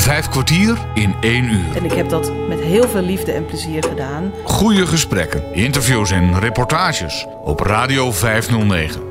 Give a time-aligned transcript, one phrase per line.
[0.00, 1.76] Vijf kwartier in één uur.
[1.76, 4.32] En ik heb dat met heel veel liefde en plezier gedaan.
[4.44, 9.02] Goede gesprekken, interviews en reportages op Radio 509.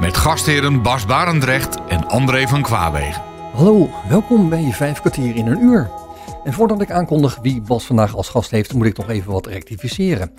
[0.00, 3.22] Met gastheren Bas Barendrecht en André van Kwaabegen.
[3.52, 5.90] Hallo, welkom bij je vijf kwartier in een uur.
[6.44, 9.46] En voordat ik aankondig wie Bas vandaag als gast heeft, moet ik nog even wat
[9.46, 10.30] rectificeren.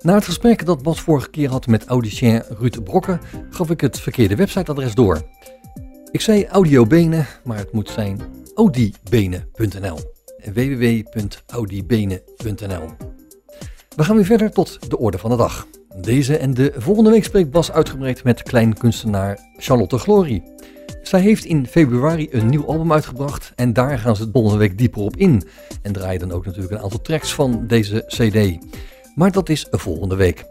[0.00, 3.20] Na het gesprek dat Bas vorige keer had met audicien Ruud Brokken,
[3.50, 5.22] gaf ik het verkeerde websiteadres door.
[6.10, 9.98] Ik zei audiobenen, maar het moet zijn audibenen.nl.
[10.52, 12.90] www.audibenen.nl
[13.96, 15.66] We gaan weer verder tot de orde van de dag.
[16.00, 20.42] Deze en de volgende week spreekt Bas uitgebreid met kleinkunstenaar Charlotte Glory.
[21.02, 24.78] Zij heeft in februari een nieuw album uitgebracht en daar gaan ze het volgende week
[24.78, 25.42] dieper op in.
[25.82, 28.58] En draaien dan ook natuurlijk een aantal tracks van deze CD.
[29.14, 30.44] Maar dat is volgende week.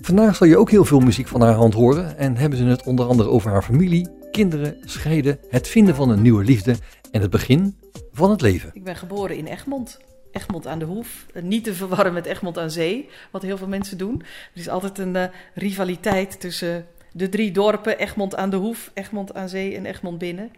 [0.00, 2.82] Vandaag zal je ook heel veel muziek van haar hand horen en hebben ze het
[2.82, 6.76] onder andere over haar familie, kinderen, scheiden, het vinden van een nieuwe liefde
[7.14, 7.76] en het begin
[8.12, 8.70] van het leven.
[8.72, 10.00] Ik ben geboren in Egmond.
[10.32, 11.26] Egmond aan de Hoef.
[11.42, 14.22] Niet te verwarren met Egmond aan Zee, wat heel veel mensen doen.
[14.54, 19.34] Er is altijd een uh, rivaliteit tussen de drie dorpen: Egmond aan de Hoef, Egmond
[19.34, 20.50] aan Zee en Egmond binnen.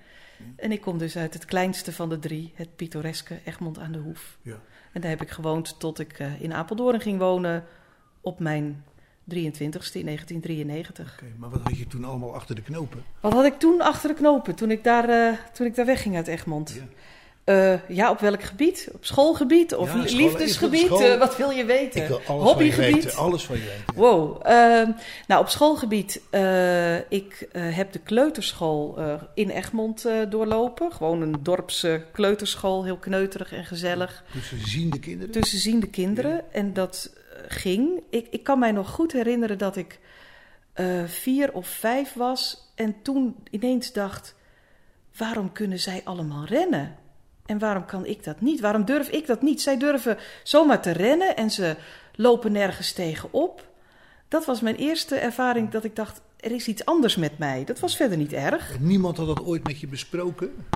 [0.57, 3.99] En ik kom dus uit het kleinste van de drie, het pittoreske Egmond aan de
[3.99, 4.39] Hoef.
[4.43, 4.61] Ja.
[4.93, 7.65] En daar heb ik gewoond tot ik uh, in Apeldoorn ging wonen
[8.21, 8.85] op mijn
[9.35, 11.19] 23ste in 1993.
[11.23, 13.05] Oké, maar wat had je toen allemaal achter de knopen?
[13.21, 16.17] Wat had ik toen achter de knopen toen ik daar, uh, toen ik daar wegging
[16.17, 16.73] uit Egmond?
[16.75, 16.87] Ja.
[17.45, 18.89] Uh, ja, op welk gebied?
[18.93, 20.87] Op schoolgebied of ja, school, liefdesgebied?
[20.87, 22.03] School, uh, wat wil je weten?
[22.03, 22.93] Ik wil alles Hobbygebied?
[22.93, 23.95] Van weten, alles van je weten.
[23.95, 24.47] Wow.
[24.47, 24.89] Uh,
[25.27, 26.21] nou, op schoolgebied,
[27.09, 28.99] ik heb de kleuterschool
[29.35, 30.93] in Egmond doorlopen.
[30.93, 34.25] Gewoon een dorpse kleuterschool, heel kneuterig en gezellig.
[34.33, 35.33] Tussenziende kinderen?
[35.33, 36.33] Tussenziende kinderen.
[36.33, 36.45] Ja.
[36.53, 37.11] En dat
[37.49, 38.03] ging.
[38.11, 39.99] Ik, ik kan mij nog goed herinneren dat ik
[41.07, 44.35] vier of vijf was en toen ineens dacht...
[45.17, 46.97] waarom kunnen zij allemaal rennen?
[47.47, 48.61] En waarom kan ik dat niet?
[48.61, 49.63] Waarom durf ik dat niet?
[49.63, 51.77] Zij durven zomaar te rennen en ze
[52.15, 53.69] lopen nergens tegenop.
[54.29, 57.65] Dat was mijn eerste ervaring dat ik dacht, er is iets anders met mij.
[57.65, 58.81] Dat was verder niet erg.
[58.81, 60.67] Niemand had dat ooit met je besproken?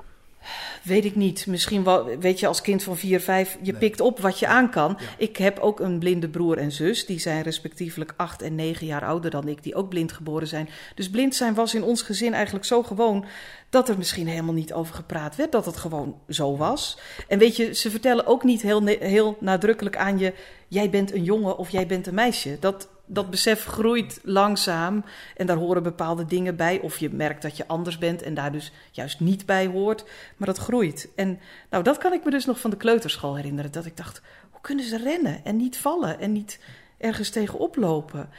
[0.83, 1.47] Weet ik niet.
[1.47, 3.79] Misschien wel, weet je, als kind van 4, 5, je nee.
[3.79, 4.97] pikt op wat je aan kan.
[4.99, 5.05] Ja.
[5.17, 7.05] Ik heb ook een blinde broer en zus.
[7.05, 10.69] Die zijn respectievelijk 8 en 9 jaar ouder dan ik, die ook blind geboren zijn.
[10.95, 13.25] Dus blind zijn was in ons gezin eigenlijk zo gewoon
[13.69, 15.51] dat er misschien helemaal niet over gepraat werd.
[15.51, 16.97] Dat het gewoon zo was.
[17.27, 20.33] En weet je, ze vertellen ook niet heel, heel nadrukkelijk aan je:
[20.67, 22.57] jij bent een jongen of jij bent een meisje.
[22.59, 25.03] Dat dat besef groeit langzaam
[25.35, 26.79] en daar horen bepaalde dingen bij.
[26.79, 30.05] Of je merkt dat je anders bent en daar dus juist niet bij hoort.
[30.37, 31.09] Maar dat groeit.
[31.15, 31.39] En
[31.69, 33.71] nou, dat kan ik me dus nog van de kleuterschool herinneren.
[33.71, 34.21] Dat ik dacht,
[34.51, 36.59] hoe kunnen ze rennen en niet vallen en niet
[36.97, 38.29] ergens tegenop lopen?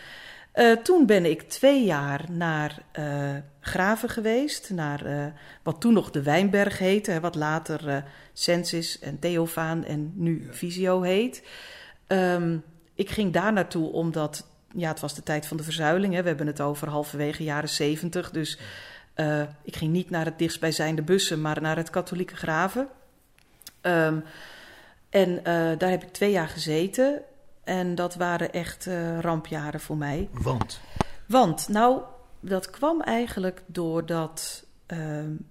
[0.54, 3.30] Uh, toen ben ik twee jaar naar uh,
[3.60, 5.24] Graven geweest, naar uh,
[5.62, 11.42] wat toen nog de Wijnberg heette, wat later Sensis en Theofaan en nu Visio heet.
[12.06, 16.14] Um, ik ging daar naartoe omdat ja, het was de tijd van de verzuiling.
[16.14, 16.22] Hè.
[16.22, 18.30] We hebben het over halverwege jaren zeventig.
[18.30, 18.58] Dus
[19.16, 22.88] uh, ik ging niet naar het dichtstbijzijnde bussen, maar naar het katholieke graven.
[23.82, 24.24] Um,
[25.10, 25.44] en uh,
[25.78, 27.22] daar heb ik twee jaar gezeten.
[27.64, 30.28] En dat waren echt uh, rampjaren voor mij.
[30.32, 30.80] Want?
[31.26, 32.02] Want, nou,
[32.40, 34.64] dat kwam eigenlijk doordat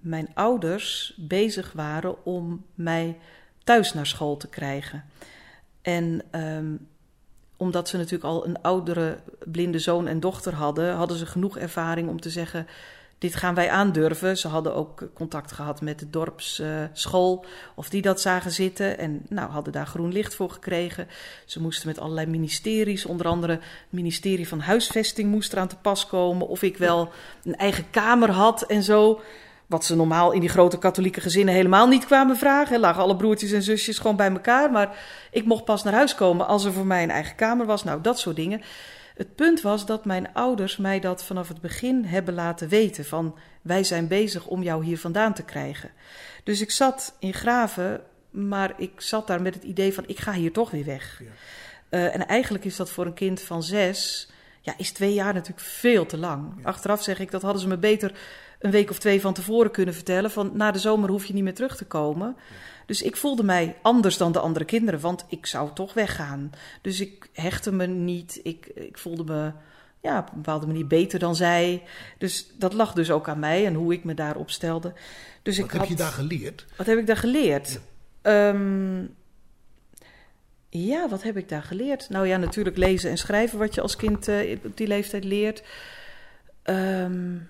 [0.00, 3.18] mijn ouders bezig waren om mij
[3.64, 5.04] thuis naar school te krijgen.
[5.82, 6.88] En um,
[7.62, 12.08] omdat ze natuurlijk al een oudere blinde zoon en dochter hadden, hadden ze genoeg ervaring
[12.08, 12.66] om te zeggen:
[13.18, 14.38] dit gaan wij aandurven.
[14.38, 18.98] Ze hadden ook contact gehad met de dorpsschool, uh, of die dat zagen zitten.
[18.98, 21.08] En nou, hadden daar groen licht voor gekregen.
[21.46, 26.06] Ze moesten met allerlei ministeries, onder andere het ministerie van Huisvesting moest eraan te pas
[26.06, 26.48] komen.
[26.48, 27.10] Of ik wel
[27.44, 29.20] een eigen kamer had en zo.
[29.72, 32.80] Wat ze normaal in die grote katholieke gezinnen helemaal niet kwamen vragen.
[32.80, 34.70] Lagen alle broertjes en zusjes gewoon bij elkaar.
[34.70, 34.98] Maar
[35.30, 37.84] ik mocht pas naar huis komen als er voor mij een eigen kamer was.
[37.84, 38.62] Nou, dat soort dingen.
[39.14, 43.04] Het punt was dat mijn ouders mij dat vanaf het begin hebben laten weten.
[43.04, 45.90] Van wij zijn bezig om jou hier vandaan te krijgen.
[46.44, 48.00] Dus ik zat in Graven,
[48.30, 51.20] maar ik zat daar met het idee van ik ga hier toch weer weg.
[51.20, 51.26] Ja.
[51.98, 54.30] Uh, en eigenlijk is dat voor een kind van zes,
[54.60, 56.52] ja, is twee jaar natuurlijk veel te lang.
[56.56, 56.68] Ja.
[56.68, 58.12] Achteraf zeg ik, dat hadden ze me beter
[58.62, 60.30] een week of twee van tevoren kunnen vertellen.
[60.30, 62.36] Van na de zomer hoef je niet meer terug te komen.
[62.86, 66.50] Dus ik voelde mij anders dan de andere kinderen, want ik zou toch weggaan.
[66.80, 68.40] Dus ik hechtte me niet.
[68.42, 69.52] Ik, ik voelde me
[70.00, 71.82] ja, op een bepaalde manier beter dan zij.
[72.18, 74.92] Dus dat lag dus ook aan mij en hoe ik me daarop stelde.
[75.42, 76.66] Dus wat ik heb had, je daar geleerd?
[76.76, 77.80] Wat heb ik daar geleerd?
[78.22, 78.48] Ja.
[78.48, 79.14] Um,
[80.68, 82.08] ja, wat heb ik daar geleerd?
[82.08, 85.62] Nou ja, natuurlijk lezen en schrijven, wat je als kind uh, op die leeftijd leert.
[86.64, 87.48] Um,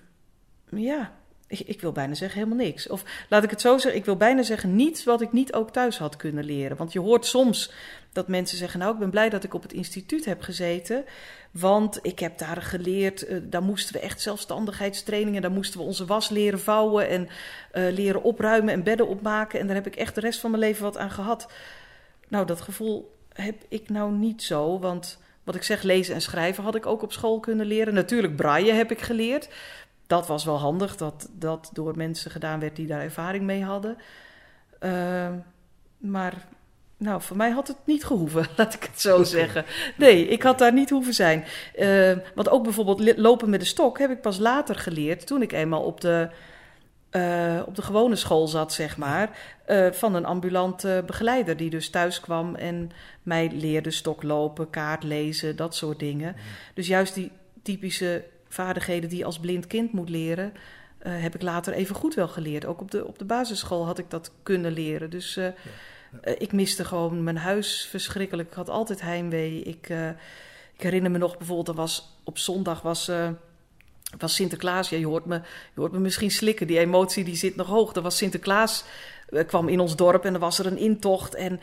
[0.77, 1.13] ja,
[1.47, 2.87] ik, ik wil bijna zeggen helemaal niks.
[2.87, 5.71] Of laat ik het zo zeggen, ik wil bijna zeggen niets wat ik niet ook
[5.71, 6.77] thuis had kunnen leren.
[6.77, 7.71] Want je hoort soms
[8.11, 11.05] dat mensen zeggen: Nou, ik ben blij dat ik op het instituut heb gezeten.
[11.51, 16.05] Want ik heb daar geleerd, uh, daar moesten we echt zelfstandigheidstrainingen, daar moesten we onze
[16.05, 19.59] was leren vouwen en uh, leren opruimen en bedden opmaken.
[19.59, 21.51] En daar heb ik echt de rest van mijn leven wat aan gehad.
[22.27, 26.63] Nou, dat gevoel heb ik nou niet zo, want wat ik zeg, lezen en schrijven
[26.63, 27.93] had ik ook op school kunnen leren.
[27.93, 29.49] Natuurlijk, braille heb ik geleerd.
[30.07, 33.97] Dat was wel handig dat dat door mensen gedaan werd die daar ervaring mee hadden.
[34.79, 35.29] Uh,
[35.97, 36.47] maar
[37.03, 39.65] nou, voor mij had het niet gehoeven, laat ik het zo zeggen.
[39.97, 41.43] Nee, ik had daar niet hoeven zijn.
[41.75, 45.51] Uh, want ook bijvoorbeeld lopen met de stok heb ik pas later geleerd, toen ik
[45.51, 46.29] eenmaal op de,
[47.11, 51.89] uh, op de gewone school zat, zeg maar, uh, van een ambulante begeleider die dus
[51.89, 52.91] thuis kwam en
[53.23, 56.35] mij leerde stok lopen, kaart lezen, dat soort dingen.
[56.73, 57.31] Dus juist die
[57.63, 58.23] typische
[58.53, 60.53] vaardigheden die je als blind kind moet leren,
[60.99, 62.65] heb ik later even goed wel geleerd.
[62.65, 65.09] Ook op de, op de basisschool had ik dat kunnen leren.
[65.09, 65.53] Dus ja.
[66.25, 68.49] Uh, ik miste gewoon mijn huis verschrikkelijk.
[68.49, 69.61] Ik had altijd heimwee.
[69.61, 69.89] Ik,
[70.75, 73.11] ik herinner me nog bijvoorbeeld, er was, op zondag was,
[74.17, 74.89] was Sinterklaas.
[74.89, 75.35] Ja, je, hoort me,
[75.73, 76.67] je hoort me misschien slikken.
[76.67, 77.95] Die emotie die zit nog hoog.
[77.95, 78.83] Er was Sinterklaas,
[79.47, 81.35] kwam in ons dorp en er was er een intocht.
[81.35, 81.59] En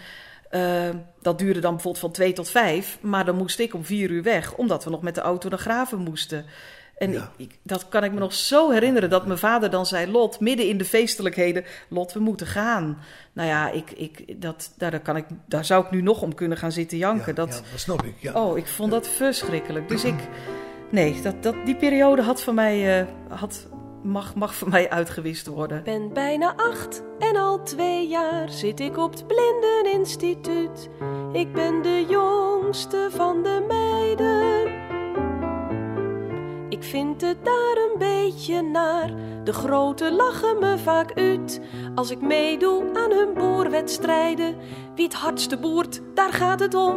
[1.22, 2.98] dat duurde dan bijvoorbeeld van twee tot vijf.
[3.00, 5.58] Maar dan moest ik om vier uur weg, omdat we nog met de auto naar
[5.58, 6.44] Graven moesten.
[7.00, 7.30] En ja.
[7.36, 10.68] ik, dat kan ik me nog zo herinneren dat mijn vader dan zei: Lot, midden
[10.68, 12.98] in de feestelijkheden, Lot, we moeten gaan.
[13.32, 16.58] Nou ja, ik, ik, dat, daar, kan ik, daar zou ik nu nog om kunnen
[16.58, 17.26] gaan zitten janken.
[17.26, 18.14] Ja, dat, ja, dat snap ik.
[18.18, 18.32] Ja.
[18.32, 19.88] Oh, ik vond dat verschrikkelijk.
[19.88, 20.14] Dus ik,
[20.90, 23.66] nee, dat, dat, die periode had voor mij, uh, had,
[24.02, 25.78] mag, mag voor mij uitgewist worden.
[25.78, 30.88] Ik ben bijna acht en al twee jaar zit ik op het Blindeninstituut.
[31.32, 34.89] Ik ben de jongste van de meiden.
[36.70, 39.10] Ik vind het daar een beetje naar.
[39.44, 41.60] De grote lachen me vaak uit.
[41.94, 44.56] Als ik meedoe aan hun boerwedstrijden.
[44.94, 46.96] Wie het hardste boert, daar gaat het om.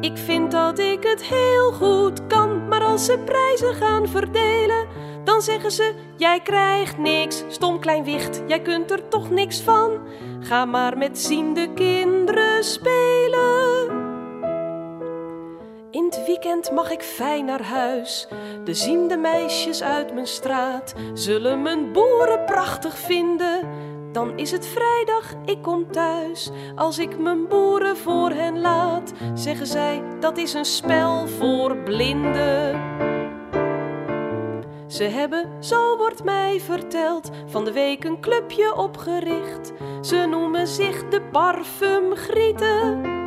[0.00, 2.68] Ik vind dat ik het heel goed kan.
[2.68, 4.86] Maar als ze prijzen gaan verdelen,
[5.24, 9.98] dan zeggen ze: Jij krijgt niks, stom klein wicht, jij kunt er toch niks van.
[10.40, 13.99] Ga maar met ziende kinderen spelen.
[15.90, 18.28] In het weekend mag ik fijn naar huis.
[18.64, 23.68] De ziende meisjes uit mijn straat zullen mijn boeren prachtig vinden.
[24.12, 26.50] Dan is het vrijdag, ik kom thuis.
[26.76, 32.80] Als ik mijn boeren voor hen laat, zeggen zij dat is een spel voor blinden.
[34.86, 39.72] Ze hebben, zo wordt mij verteld, van de week een clubje opgericht.
[40.00, 43.19] Ze noemen zich de Parfumgrieten.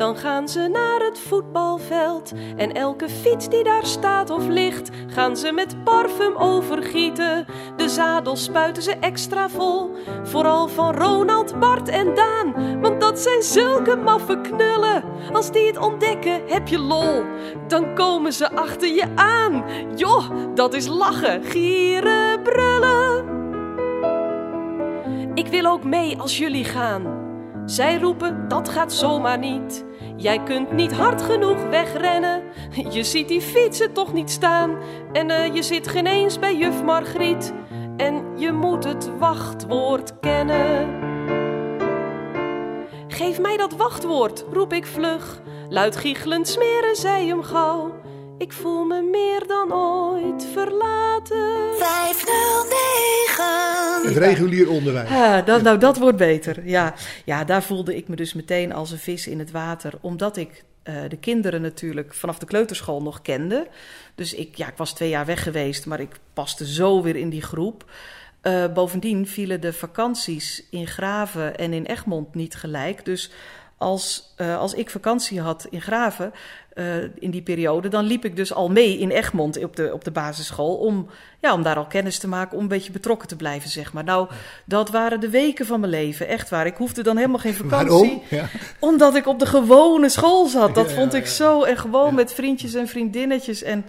[0.00, 5.36] Dan gaan ze naar het voetbalveld en elke fiets die daar staat of ligt, gaan
[5.36, 7.46] ze met parfum overgieten.
[7.76, 9.90] De zadels spuiten ze extra vol,
[10.22, 15.04] vooral van Ronald, Bart en Daan, want dat zijn zulke maffe knullen.
[15.32, 17.22] Als die het ontdekken, heb je lol,
[17.68, 19.64] dan komen ze achter je aan.
[19.96, 23.24] Joh, dat is lachen, gieren, brullen.
[25.34, 27.18] Ik wil ook mee als jullie gaan.
[27.64, 29.88] Zij roepen, dat gaat zomaar niet.
[30.20, 32.42] Jij kunt niet hard genoeg wegrennen.
[32.90, 34.78] Je ziet die fietsen toch niet staan.
[35.12, 37.52] En uh, je zit geen eens bij juf Margriet.
[37.96, 40.88] En je moet het wachtwoord kennen.
[43.08, 45.40] Geef mij dat wachtwoord, roep ik vlug.
[45.68, 47.94] Luid giechelend smeren zij hem gauw.
[48.40, 51.76] Ik voel me meer dan ooit verlaten.
[51.78, 54.08] 509.
[54.08, 55.08] Het regulier onderwijs.
[55.08, 56.68] Ja, dat, nou, dat wordt beter.
[56.68, 56.94] Ja.
[57.24, 59.92] ja, daar voelde ik me dus meteen als een vis in het water.
[60.00, 63.68] Omdat ik uh, de kinderen natuurlijk vanaf de kleuterschool nog kende.
[64.14, 67.30] Dus ik, ja, ik was twee jaar weg geweest, maar ik paste zo weer in
[67.30, 67.84] die groep.
[68.42, 73.04] Uh, bovendien vielen de vakanties in Graven en in Egmond niet gelijk.
[73.04, 73.30] Dus
[73.80, 76.32] als, uh, als ik vakantie had in Graven
[76.74, 80.04] uh, in die periode, dan liep ik dus al mee in Egmond op de, op
[80.04, 80.76] de basisschool.
[80.76, 81.08] Om,
[81.40, 84.04] ja, om daar al kennis te maken, om een beetje betrokken te blijven, zeg maar.
[84.04, 84.28] Nou,
[84.64, 86.66] dat waren de weken van mijn leven, echt waar.
[86.66, 88.22] Ik hoefde dan helemaal geen vakantie.
[88.28, 88.48] Ja.
[88.78, 90.74] Omdat ik op de gewone school zat.
[90.74, 91.30] Dat Ja, vond ik ja.
[91.30, 91.62] zo.
[91.62, 93.62] En gewoon met vriendjes en vriendinnetjes.
[93.62, 93.84] En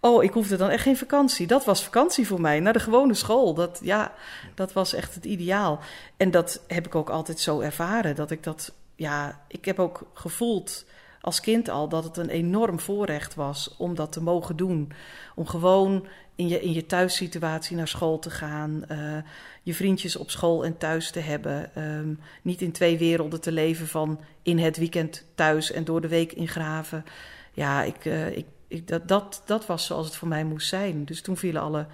[0.00, 1.46] oh, ik hoefde dan echt geen vakantie.
[1.46, 3.54] Dat was vakantie voor mij, naar de gewone school.
[3.54, 4.12] Dat, ja,
[4.54, 5.78] dat was echt het ideaal.
[6.16, 8.16] En dat heb ik ook altijd zo ervaren.
[8.16, 8.72] Dat ik dat,
[9.02, 10.84] ja, ik heb ook gevoeld
[11.20, 14.92] als kind al dat het een enorm voorrecht was om dat te mogen doen.
[15.34, 18.84] Om gewoon in je, in je thuissituatie naar school te gaan.
[18.88, 19.16] eh,
[19.62, 21.74] je vriendjes op school en thuis te hebben.
[21.74, 26.08] ehm, niet in twee werelden te leven van in het weekend thuis en door de
[26.08, 27.04] week in graven.
[27.52, 31.04] Ja, ik, eh, ik, ik, dat, dat, dat was zoals het voor mij moest zijn.
[31.04, 31.86] Dus toen vielen alle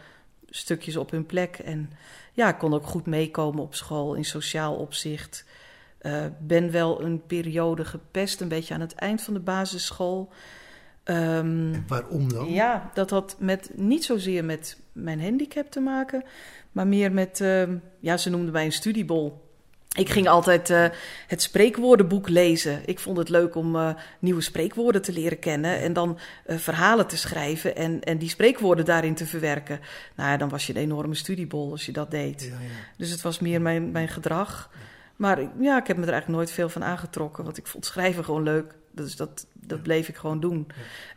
[0.50, 1.58] stukjes op hun plek.
[1.58, 1.90] En
[2.32, 5.44] ja, ik kon ook goed meekomen op school in sociaal opzicht.
[6.02, 10.32] Uh, ben wel een periode gepest, een beetje aan het eind van de basisschool.
[11.04, 12.52] Um, waarom dan?
[12.52, 16.24] Ja, dat had met, niet zozeer met mijn handicap te maken,
[16.72, 17.62] maar meer met, uh,
[18.00, 19.46] ja, ze noemden mij een studiebol.
[19.96, 20.86] Ik ging altijd uh,
[21.26, 22.80] het spreekwoordenboek lezen.
[22.84, 27.06] Ik vond het leuk om uh, nieuwe spreekwoorden te leren kennen en dan uh, verhalen
[27.06, 29.80] te schrijven en, en die spreekwoorden daarin te verwerken.
[30.16, 32.42] Nou ja, dan was je een enorme studiebol als je dat deed.
[32.42, 32.56] Ja, ja.
[32.96, 34.70] Dus het was meer mijn, mijn gedrag.
[35.18, 38.24] Maar ja, ik heb me er eigenlijk nooit veel van aangetrokken, want ik vond schrijven
[38.24, 38.74] gewoon leuk.
[38.90, 40.66] Dus dat, dat bleef ik gewoon doen.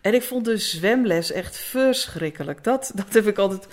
[0.02, 2.64] En ik vond de zwemles echt verschrikkelijk.
[2.64, 3.68] Dat, dat heb ik altijd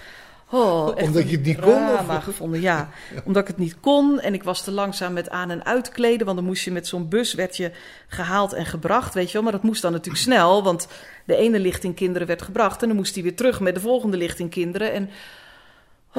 [0.50, 1.88] Oh, Omdat je het niet kon?
[1.88, 2.24] Of?
[2.24, 2.88] gevonden, ja.
[3.24, 6.24] Omdat ik het niet kon en ik was te langzaam met aan- en uitkleden.
[6.26, 7.70] Want dan moest je met zo'n bus, werd je
[8.06, 9.42] gehaald en gebracht, weet je wel.
[9.42, 10.88] Maar dat moest dan natuurlijk snel, want
[11.24, 12.82] de ene lichting kinderen werd gebracht...
[12.82, 14.92] en dan moest hij weer terug met de volgende lichting kinderen.
[14.92, 15.10] En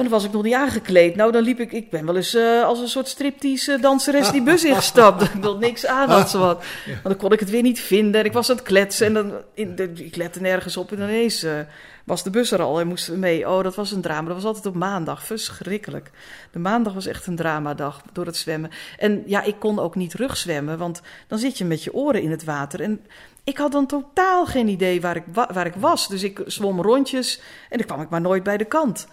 [0.04, 1.16] oh, dan was ik nog niet aangekleed.
[1.16, 1.72] Nou, dan liep ik...
[1.72, 5.22] Ik ben wel eens uh, als een soort striptease danseres die bus ingestapt.
[5.22, 6.64] ik nog niks aan had, zowat.
[6.86, 8.20] Want dan kon ik het weer niet vinden.
[8.20, 9.32] En ik was aan het kletsen en dan...
[9.54, 11.44] In de, ik lette nergens op en ineens...
[11.44, 11.58] Uh,
[12.04, 13.48] was de bus er al en moesten we mee.
[13.48, 14.26] Oh, dat was een drama.
[14.26, 15.24] Dat was altijd op maandag.
[15.24, 16.10] Verschrikkelijk.
[16.50, 18.70] De maandag was echt een dramadag door het zwemmen.
[18.98, 22.30] En ja, ik kon ook niet rugzwemmen, want dan zit je met je oren in
[22.30, 22.80] het water.
[22.80, 23.00] En
[23.44, 26.08] ik had dan totaal geen idee waar ik, waar ik was.
[26.08, 29.06] Dus ik zwom rondjes en dan kwam ik maar nooit bij de kant.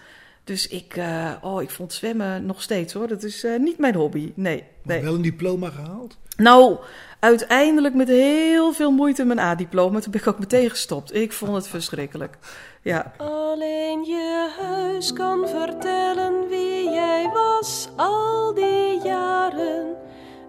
[0.48, 3.08] Dus ik, uh, oh, ik vond zwemmen nog steeds hoor.
[3.08, 4.32] Dat is uh, niet mijn hobby.
[4.36, 4.64] Nee.
[4.84, 6.18] Maar wel een diploma gehaald?
[6.38, 6.78] Nou,
[7.20, 10.00] uiteindelijk met heel veel moeite mijn A-diploma.
[10.00, 11.16] Toen ben ik ook meteen gestopt.
[11.16, 12.38] Ik vond het verschrikkelijk.
[12.82, 13.14] Ja.
[13.18, 19.96] Alleen je huis kan vertellen wie jij was al die jaren.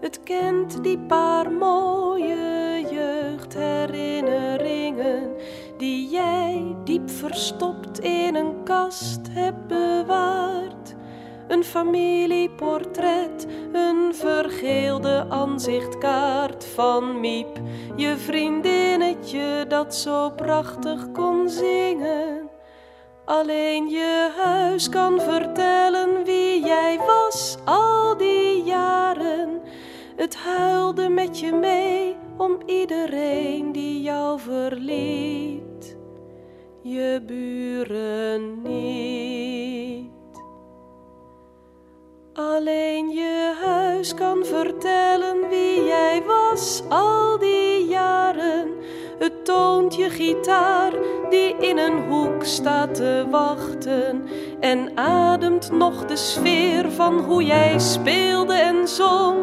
[0.01, 5.31] Het kent die paar mooie jeugdherinneringen
[5.79, 10.95] die jij diep verstopt in een kast hebt bewaard.
[11.47, 17.61] Een familieportret, een vergeelde aanzichtkaart van Miep,
[17.95, 22.49] je vriendinnetje dat zo prachtig kon zingen.
[23.25, 29.61] Alleen je huis kan vertellen wie jij was al die jaren.
[30.15, 35.61] Het huilde met je mee om iedereen die jou verliet,
[36.89, 40.11] je buren niet.
[42.33, 48.67] Alleen je huis kan vertellen wie jij was al die jaren.
[49.19, 50.91] Het toont je gitaar
[51.29, 54.27] die in een hoek staat te wachten
[54.59, 59.37] en ademt nog de sfeer van hoe jij speelde en zong.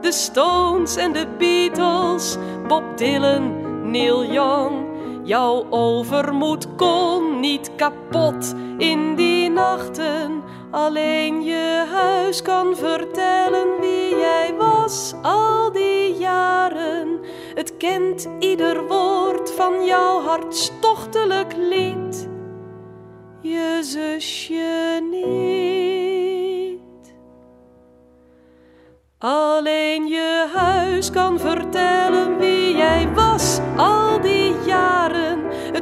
[0.00, 2.36] De Stones en de Beatles,
[2.68, 4.85] Bob Dylan, Neil Young.
[5.26, 10.42] Jouw overmoed kon niet kapot in die nachten.
[10.70, 17.20] Alleen je huis kan vertellen wie jij was al die jaren.
[17.54, 22.28] Het kent ieder woord van jouw hartstochtelijk lied.
[23.40, 25.66] Je zusje niet.
[29.18, 32.55] Alleen je huis kan vertellen wie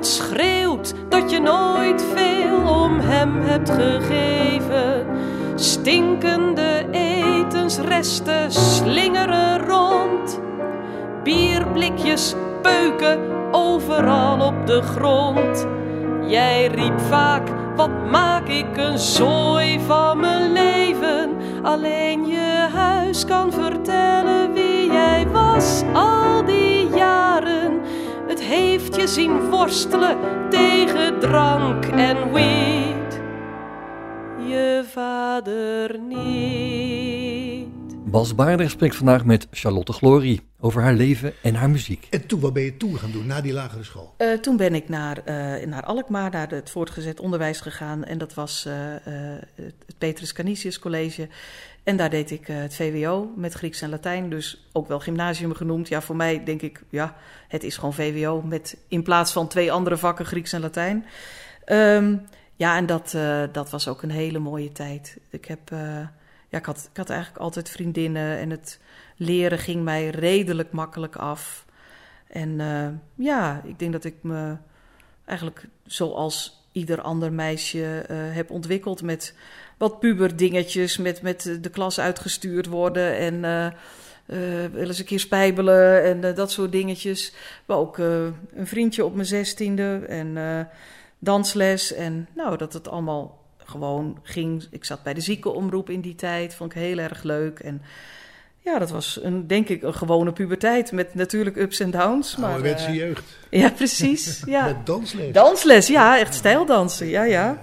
[0.06, 5.06] Schreeuwt dat je nooit veel om hem hebt gegeven.
[5.54, 10.40] Stinkende etensresten slingeren rond.
[11.22, 13.18] Bierblikjes peuken
[13.52, 15.66] overal op de grond.
[16.26, 21.36] Jij riep vaak, wat maak ik een zooi van mijn leven.
[21.62, 27.63] Alleen je huis kan vertellen wie jij was al die jaren.
[28.44, 30.18] Heeft je zien worstelen
[30.50, 33.20] tegen drank en weed.
[34.48, 37.66] Je vader niet.
[38.04, 42.06] Bas Baarder spreekt vandaag met Charlotte Glory over haar leven en haar muziek.
[42.10, 44.14] En toen, wat ben je toen gaan doen, na die lagere school?
[44.18, 48.04] Uh, toen ben ik naar, uh, naar Alkmaar, naar het voortgezet onderwijs gegaan.
[48.04, 48.74] En dat was uh,
[49.54, 51.28] het Petrus Canisius College.
[51.84, 54.30] En daar deed ik het VWO met Grieks en Latijn.
[54.30, 55.88] Dus ook wel gymnasium genoemd.
[55.88, 57.16] Ja, voor mij denk ik, ja,
[57.48, 58.42] het is gewoon VWO.
[58.42, 61.04] Met in plaats van twee andere vakken Grieks en Latijn.
[61.66, 62.26] Um,
[62.56, 63.16] ja, en dat,
[63.52, 65.18] dat was ook een hele mooie tijd.
[65.30, 65.70] Ik heb
[66.48, 68.80] ja, ik had, ik had eigenlijk altijd vriendinnen en het
[69.16, 71.64] leren ging mij redelijk makkelijk af.
[72.26, 72.60] En
[73.14, 74.56] ja, ik denk dat ik me
[75.24, 79.34] eigenlijk zoals ieder ander meisje heb ontwikkeld met
[79.78, 83.66] wat puberdingetjes, met, met de klas uitgestuurd worden en uh,
[84.72, 87.32] wel eens een keer spijbelen en dat soort dingetjes.
[87.66, 90.36] Maar ook een vriendje op mijn zestiende en
[91.18, 94.66] dansles en nou, dat het allemaal gewoon ging.
[94.70, 97.58] Ik zat bij de ziekenomroep in die tijd, vond ik heel erg leuk.
[97.58, 97.82] En
[98.58, 102.36] ja, dat was een, denk ik een gewone puberteit met natuurlijk ups en downs.
[102.36, 103.38] Maar, Ouderwetse eh, jeugd.
[103.50, 104.42] ja, precies.
[104.46, 104.64] Ja.
[104.64, 105.32] Met dansles.
[105.32, 107.06] Dansles, ja, echt stijldansen.
[107.06, 107.62] Ja, ja.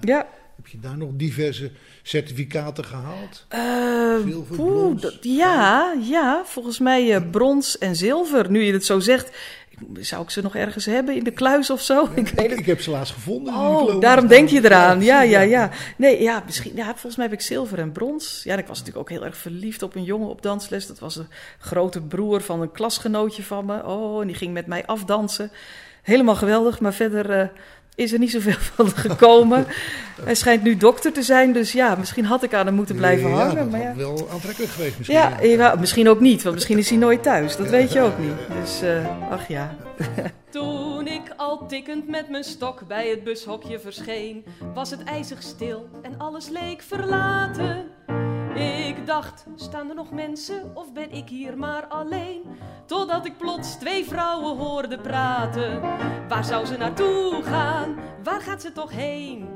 [0.00, 0.26] Ja.
[0.64, 1.70] Heb je daar nog diverse
[2.02, 3.44] certificaten gehaald?
[3.48, 3.60] Eh,
[4.26, 8.50] Zilver, poeh, brons, dat- ja, ja, volgens mij eh, brons en zilver.
[8.50, 9.30] Nu je het zo zegt,
[10.00, 12.02] zou ik ze nog ergens hebben in de kluis of zo?
[12.14, 13.54] Ik weet Ik, het ik heb ze laatst gevonden.
[13.54, 15.02] Oh, daarom denk je eraan.
[15.02, 15.70] Ja, ja, ja.
[15.96, 16.72] Nee, ja, misschien.
[16.74, 18.40] Ja, volgens mij heb ik zilver en brons.
[18.44, 20.86] Ja, ik was natuurlijk ook heel erg verliefd op een jongen op dansles.
[20.86, 21.28] Dat was een
[21.58, 23.84] grote broer van een klasgenootje van me.
[23.86, 25.50] Oh, en die ging met mij afdansen.
[26.02, 27.48] Helemaal geweldig, maar verder eh,
[27.94, 29.66] is er niet zoveel van gekomen.
[30.24, 33.28] Hij schijnt nu dokter te zijn, dus ja, misschien had ik aan hem moeten blijven
[33.28, 33.56] ja, hangen.
[33.56, 33.86] dat maar ja.
[33.86, 35.18] had wel aantrekkelijk geweest misschien.
[35.18, 37.56] Ja, ja, misschien ook niet, want misschien is hij nooit thuis.
[37.56, 38.60] Dat weet je ook niet.
[38.60, 39.76] Dus, eh, ach ja.
[40.50, 45.88] Toen ik al tikkend met mijn stok bij het bushokje verscheen, was het ijzig stil
[46.02, 47.93] en alles leek verlaten.
[48.54, 52.42] Ik dacht, staan er nog mensen of ben ik hier maar alleen?
[52.86, 55.80] Totdat ik plots twee vrouwen hoorde praten.
[56.28, 57.96] Waar zou ze naartoe gaan?
[58.22, 59.48] Waar gaat ze toch heen?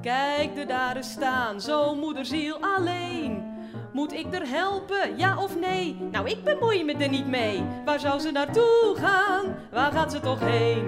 [0.00, 3.44] Kijk er daar staan, zo moederziel alleen.
[3.92, 5.96] Moet ik er helpen, ja of nee?
[6.10, 7.62] Nou, ik bemoei me er niet mee.
[7.84, 9.56] Waar zou ze naartoe gaan?
[9.70, 10.86] Waar gaat ze toch heen?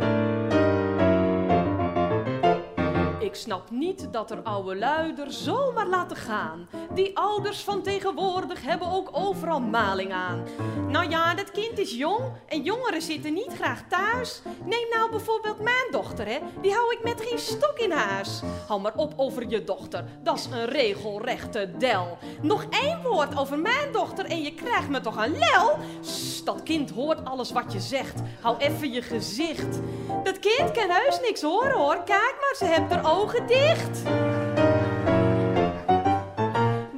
[3.22, 6.68] Ik snap niet dat er oude lui er zomaar laten gaan.
[6.94, 10.44] Die ouders van tegenwoordig hebben ook overal maling aan.
[10.88, 14.42] Nou ja, dat kind is jong en jongeren zitten niet graag thuis.
[14.64, 16.38] Neem nou bijvoorbeeld mijn dochter, hè.
[16.60, 18.40] Die hou ik met geen stok in huis.
[18.66, 22.18] Hou maar op over je dochter, dat is een regelrechte del.
[22.40, 25.78] Nog één woord over mijn dochter en je krijgt me toch een lel?
[26.00, 28.20] Sst, dat kind hoort alles wat je zegt.
[28.40, 29.80] Hou even je gezicht.
[30.22, 32.02] Dat kind kan heus niks horen hoor.
[32.04, 34.02] Kijk maar, ze heeft haar ogen dicht.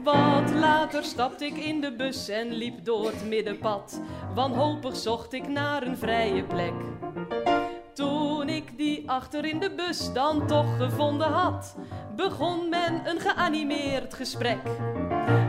[0.04, 4.00] Wat later stapte ik in de bus en liep door het middenpad.
[4.35, 6.72] Wanhopig zocht ik naar een vrije plek.
[7.94, 11.77] Toen ik die achter in de bus dan toch gevonden had,
[12.16, 14.62] begon men een geanimeerd gesprek.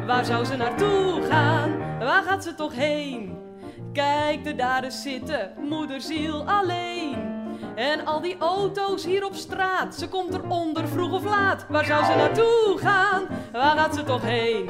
[0.06, 1.78] Waar zou ze naartoe gaan?
[2.00, 3.38] Waar gaat ze toch heen?
[3.94, 7.25] Kijk er daar zitten, moederziel alleen.
[7.76, 11.66] En al die auto's hier op straat, ze komt eronder vroeg of laat.
[11.70, 13.28] Waar zou ze naartoe gaan?
[13.52, 14.70] Waar gaat ze toch heen?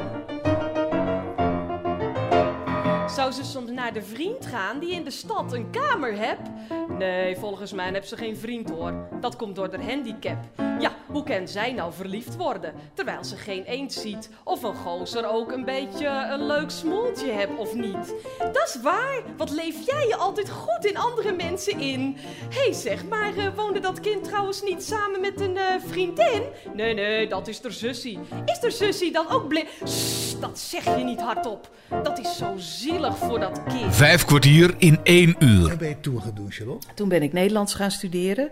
[3.08, 6.50] Zou ze soms naar de vriend gaan die in de stad een kamer hebt?
[6.98, 9.08] Nee, volgens mij heeft ze geen vriend hoor.
[9.22, 10.38] Dat komt door haar handicap.
[10.80, 14.30] Ja, hoe kan zij nou verliefd worden terwijl ze geen eend ziet?
[14.44, 18.14] Of een gozer ook een beetje een leuk smoeltje hebt of niet?
[18.40, 19.22] Dat is waar.
[19.38, 22.16] Wat leef jij je altijd goed in andere mensen in?
[22.50, 26.44] Hé hey zeg, maar eh, woonde dat kind trouwens niet samen met een eh, vriendin?
[26.74, 28.20] Nee, nee, dat is er zussie.
[28.46, 29.70] Is er zussie dan ook blind?
[30.40, 31.70] Dat zeg je niet hardop.
[32.04, 32.54] Dat is zo
[32.96, 33.96] zielig voor dat kind.
[33.96, 35.68] Vijf kwartier in één uur.
[35.68, 36.88] Wat ben je toen gaan doen, Charlotte?
[36.96, 38.50] Toen ben ik Nederlands gaan studeren.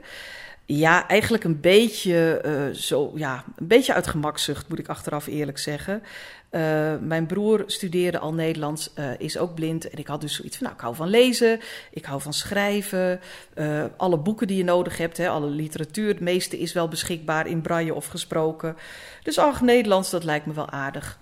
[0.65, 5.58] Ja, eigenlijk een beetje, eh, zo, ja, een beetje uit gemakzucht, moet ik achteraf eerlijk
[5.58, 6.03] zeggen.
[6.49, 6.62] Eh,
[7.01, 9.89] mijn broer studeerde al Nederlands, eh, is ook blind.
[9.89, 11.60] En ik had dus zoiets van, nou, ik hou van lezen,
[11.91, 13.19] ik hou van schrijven.
[13.53, 17.47] eh, alle boeken die je nodig hebt, hè, alle literatuur, het meeste is wel beschikbaar
[17.47, 18.75] in braille of gesproken.
[19.23, 21.19] Dus ach, Nederlands, dat lijkt me wel aardig.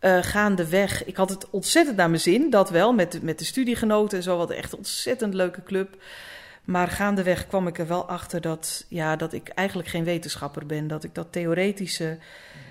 [0.00, 4.18] Eh, gaandeweg, ik had het ontzettend naar mijn zin, dat wel, met met de studiegenoten
[4.18, 4.36] en zo.
[4.36, 6.02] Wat echt een ontzettend leuke club.
[6.64, 10.86] Maar gaandeweg kwam ik er wel achter dat, ja, dat ik eigenlijk geen wetenschapper ben.
[10.86, 12.18] Dat ik dat theoretische,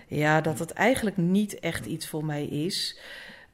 [0.07, 2.99] ja, dat het eigenlijk niet echt iets voor mij is.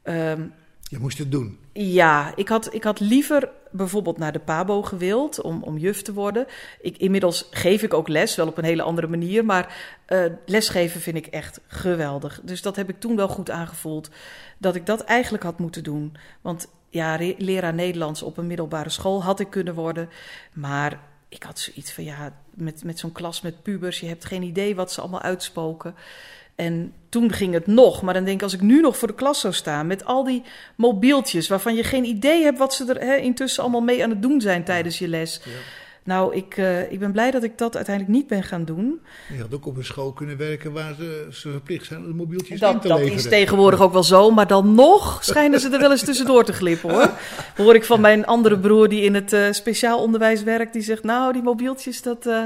[0.02, 0.42] Ehm,
[0.90, 1.60] Je moest het doen.
[1.74, 6.14] ja, ik had, ik had liever bijvoorbeeld naar de PABO gewild om, om juf te
[6.14, 6.46] worden.
[6.82, 9.46] Ik, inmiddels geef ik ook les, wel op een hele andere manier.
[9.46, 12.42] Maar eh, lesgeven vind ik echt geweldig.
[12.44, 14.10] Dus dat heb ik toen wel goed aangevoeld.
[14.58, 16.18] Dat ik dat eigenlijk had moeten doen.
[16.42, 20.10] Want ja, leraar Nederlands op een middelbare school had ik kunnen worden.
[20.54, 24.44] Maar ik had zoiets van ja, met, met zo'n klas met pubers, je hebt geen
[24.44, 25.96] idee wat ze allemaal uitspoken.
[26.56, 29.14] En toen ging het nog, maar dan denk ik, als ik nu nog voor de
[29.14, 30.44] klas zou staan met al die
[30.76, 34.22] mobieltjes waarvan je geen idee hebt wat ze er hè, intussen allemaal mee aan het
[34.22, 35.42] doen zijn tijdens je les.
[36.04, 39.00] Nou, ik, eh, ik ben blij dat ik dat uiteindelijk niet ben gaan doen.
[39.34, 42.14] Je had ook op een school kunnen werken waar ze, ze verplicht zijn om de
[42.14, 43.20] mobieltjes in Dat, te dat leveren.
[43.20, 46.54] is tegenwoordig ook wel zo, maar dan nog schijnen ze er wel eens tussendoor te
[46.54, 47.12] glippen hoor.
[47.64, 51.04] Hoor ik van mijn andere broer die in het eh, speciaal onderwijs werkt, die zegt
[51.04, 52.46] nou die mobieltjes dat, eh,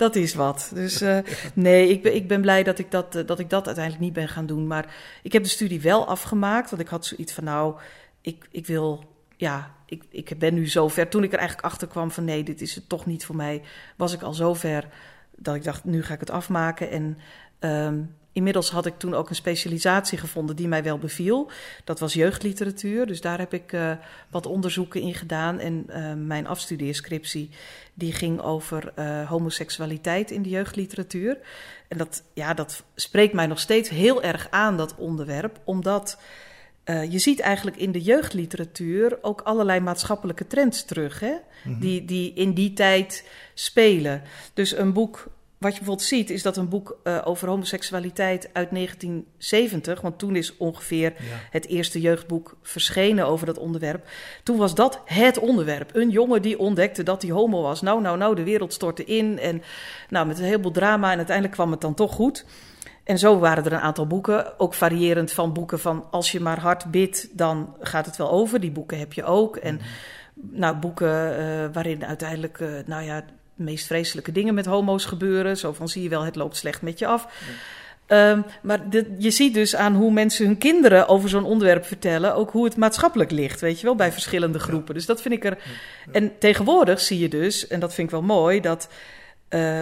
[0.00, 0.70] dat is wat.
[0.74, 1.18] Dus eh,
[1.54, 4.12] nee, ik ben, ik ben blij dat ik dat, eh, dat ik dat uiteindelijk niet
[4.12, 4.66] ben gaan doen.
[4.66, 7.80] Maar ik heb de studie wel afgemaakt, want ik had zoiets van nou,
[8.20, 9.04] ik, ik wil,
[9.36, 11.08] ja, ik, ik ben nu zover.
[11.08, 13.62] Toen ik er eigenlijk achter kwam van nee, dit is het toch niet voor mij,
[13.96, 14.88] was ik al zover
[15.36, 17.18] dat ik dacht nu ga ik het afmaken en...
[17.58, 21.50] Ehm, inmiddels had ik toen ook een specialisatie gevonden die mij wel beviel.
[21.84, 23.92] Dat was jeugdliteratuur, dus daar heb ik uh,
[24.30, 25.58] wat onderzoeken in gedaan.
[25.58, 27.50] En uh, mijn afstudeerscriptie
[27.94, 31.38] die ging over uh, homoseksualiteit in de jeugdliteratuur.
[31.88, 36.18] En dat, ja, dat spreekt mij nog steeds heel erg aan, dat onderwerp, omdat...
[36.84, 41.30] Uh, je ziet eigenlijk in de jeugdliteratuur ook allerlei maatschappelijke trends terug, hè?
[41.30, 41.80] Mm -hmm.
[41.80, 44.22] die, die in die tijd spelen.
[44.54, 45.26] Dus een boek
[45.60, 50.36] wat je bijvoorbeeld ziet, is dat een boek uh, over homoseksualiteit uit 1970, want toen
[50.36, 51.36] is ongeveer ja.
[51.50, 54.08] het eerste jeugdboek verschenen over dat onderwerp.
[54.42, 55.94] Toen was dat het onderwerp.
[55.94, 57.80] Een jongen die ontdekte dat hij homo was.
[57.80, 59.38] Nou, nou, nou, de wereld stortte in.
[59.38, 59.62] En
[60.08, 61.10] nou, met een heleboel drama.
[61.10, 62.44] En uiteindelijk kwam het dan toch goed.
[63.04, 66.60] En zo waren er een aantal boeken, ook variërend van boeken van als je maar
[66.60, 68.60] hard bidt, dan gaat het wel over.
[68.60, 69.56] Die boeken heb je ook.
[69.56, 70.58] En mm -hmm.
[70.58, 73.24] nou, boeken uh, waarin uiteindelijk, uh, nou ja,
[73.64, 75.56] meest vreselijke dingen met homo's gebeuren.
[75.56, 77.26] Zo van zie je wel, het loopt slecht met je af.
[78.08, 78.30] Ja.
[78.30, 82.34] Um, maar de, je ziet dus aan hoe mensen hun kinderen over zo'n onderwerp vertellen,
[82.34, 84.88] ook hoe het maatschappelijk ligt, weet je wel, bij verschillende groepen.
[84.88, 84.94] Ja.
[84.94, 85.58] Dus dat vind ik er.
[85.58, 86.12] Ja.
[86.12, 88.88] En tegenwoordig zie je dus, en dat vind ik wel mooi, dat
[89.50, 89.80] uh,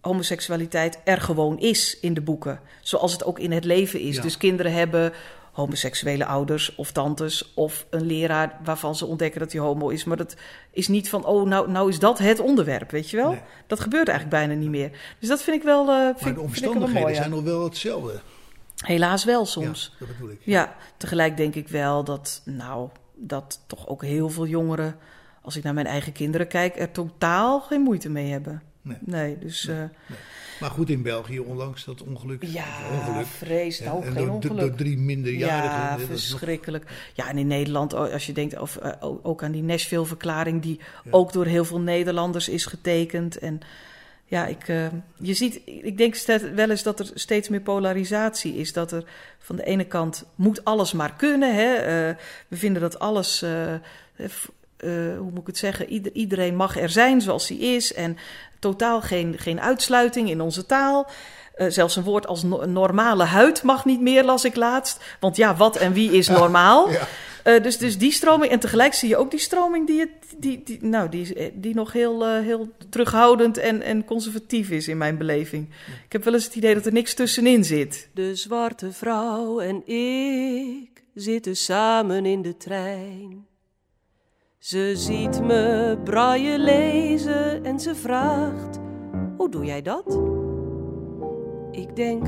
[0.00, 2.60] homoseksualiteit er gewoon is in de boeken.
[2.80, 4.20] Zoals het ook in het leven is.
[4.20, 5.12] Dus kinderen hebben
[5.54, 10.04] homoseksuele ouders of tantes of een leraar waarvan ze ontdekken dat hij homo is.
[10.04, 10.36] Maar dat
[10.70, 13.30] is niet van, oh, nou, nou is dat het onderwerp, weet je wel?
[13.30, 13.40] Nee.
[13.66, 14.90] Dat gebeurt eigenlijk bijna niet meer.
[15.18, 15.88] Dus dat vind ik wel.
[15.88, 18.20] Uh, vind, maar de omstandigheden mooi, zijn nog wel hetzelfde.
[18.76, 19.90] Helaas wel soms.
[19.92, 20.40] Ja, dat bedoel ik.
[20.42, 24.96] Ja, tegelijk denk ik wel dat, nou, dat toch ook heel veel jongeren,
[25.42, 28.62] als ik naar mijn eigen kinderen kijk, er totaal geen moeite mee hebben.
[28.82, 29.64] Nee, nee dus.
[29.64, 30.18] Nee, uh, nee.
[30.60, 32.44] Maar goed, in België onlangs dat ongeluk.
[32.46, 33.26] Ja, ongeluk.
[33.26, 33.80] vrees.
[33.80, 34.58] Nou, en, en geen door, ongeluk.
[34.60, 35.76] door drie minderjarigen.
[35.76, 36.84] Ja, nog- verschrikkelijk.
[37.14, 40.62] Ja, en in Nederland, als je denkt of, eh, ook aan die Nashville-verklaring...
[40.62, 41.10] die Ja.
[41.10, 43.38] ook door heel veel Nederlanders is getekend.
[43.38, 43.60] En
[44.26, 44.86] ja, ik, eh,
[45.18, 46.16] je ziet, ik denk
[46.54, 48.72] wel eens dat er steeds meer polarisatie is.
[48.72, 49.04] Dat er
[49.38, 51.54] van de ene kant moet alles maar kunnen.
[51.54, 51.74] Hè?
[51.74, 52.16] Eh,
[52.48, 53.44] we vinden dat alles...
[54.84, 55.88] eh, hoe moet ik het zeggen?
[55.88, 57.94] Ieder, iedereen mag er zijn zoals hij is.
[57.94, 58.16] En
[58.58, 61.06] totaal geen, geen uitsluiting in onze taal.
[61.54, 65.04] Eh, zelfs een woord als no- normale huid mag niet meer, las ik laatst.
[65.20, 66.90] Want ja, wat en wie is normaal?
[66.90, 67.06] Ja.
[67.44, 68.52] Eh, dus, dus die stroming.
[68.52, 71.92] En tegelijk zie je ook die stroming die, het- die, die, nou, die, die nog
[71.92, 75.68] heel, heel terughoudend en, en conservatief is in mijn beleving.
[76.06, 78.08] Ik heb wel eens het idee dat er niks tussenin zit.
[78.14, 83.46] De zwarte vrouw en ik zitten samen in de trein.
[84.64, 88.80] Ze ziet me braille lezen en ze vraagt:
[89.36, 90.20] Hoe doe jij dat?
[91.70, 92.26] Ik denk: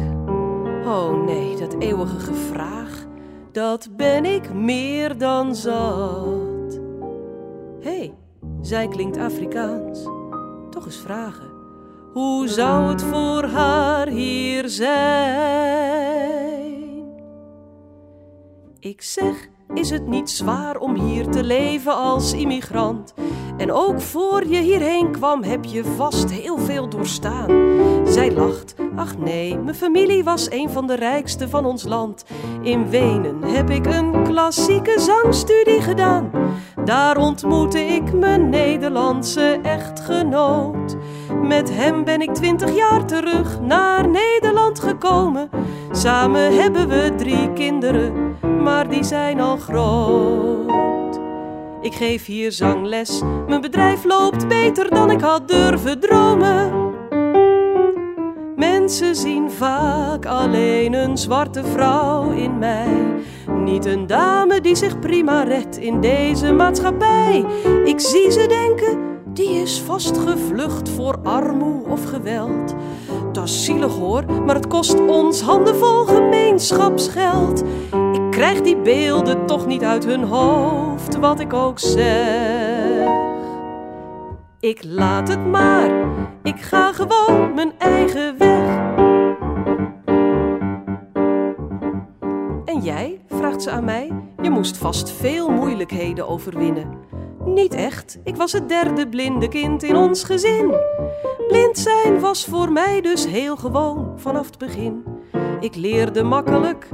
[0.84, 3.06] Oh nee, dat eeuwige gevraag,
[3.52, 6.80] dat ben ik meer dan zat.
[7.80, 8.14] Hé, hey,
[8.60, 10.02] zij klinkt Afrikaans.
[10.70, 11.50] Toch eens vragen.
[12.12, 14.96] Hoe zou het voor haar hier zijn?
[18.78, 23.14] Ik zeg, is het niet zwaar om hier te leven als immigrant?
[23.56, 27.50] En ook voor je hierheen kwam heb je vast heel veel doorstaan.
[28.06, 32.24] Zij lacht, ach nee, mijn familie was een van de rijkste van ons land.
[32.62, 36.30] In Wenen heb ik een klassieke zangstudie gedaan.
[36.84, 40.96] Daar ontmoette ik mijn Nederlandse echtgenoot.
[41.42, 45.50] Met hem ben ik twintig jaar terug naar Nederland gekomen.
[45.90, 51.18] Samen hebben we drie kinderen, maar die zijn al groot.
[51.80, 56.84] Ik geef hier zangles, mijn bedrijf loopt beter dan ik had durven dromen.
[58.56, 63.14] Mensen zien vaak alleen een zwarte vrouw in mij.
[63.64, 67.44] Niet een dame die zich prima redt in deze maatschappij.
[67.84, 72.74] Ik zie ze denken, die is vast gevlucht voor armoe of geweld.
[73.32, 77.62] Dat is zielig hoor, maar het kost ons handenvol gemeenschapsgeld.
[78.12, 83.08] Ik krijg die beelden toch niet uit hun hoofd, wat ik ook zeg.
[84.60, 85.90] Ik laat het maar,
[86.42, 88.94] ik ga gewoon mijn eigen weg.
[92.64, 97.15] En jij, vraagt ze aan mij, je moest vast veel moeilijkheden overwinnen.
[97.46, 100.74] Niet echt, ik was het derde blinde kind in ons gezin.
[101.48, 105.04] Blind zijn was voor mij dus heel gewoon vanaf het begin.
[105.60, 106.88] Ik leerde makkelijk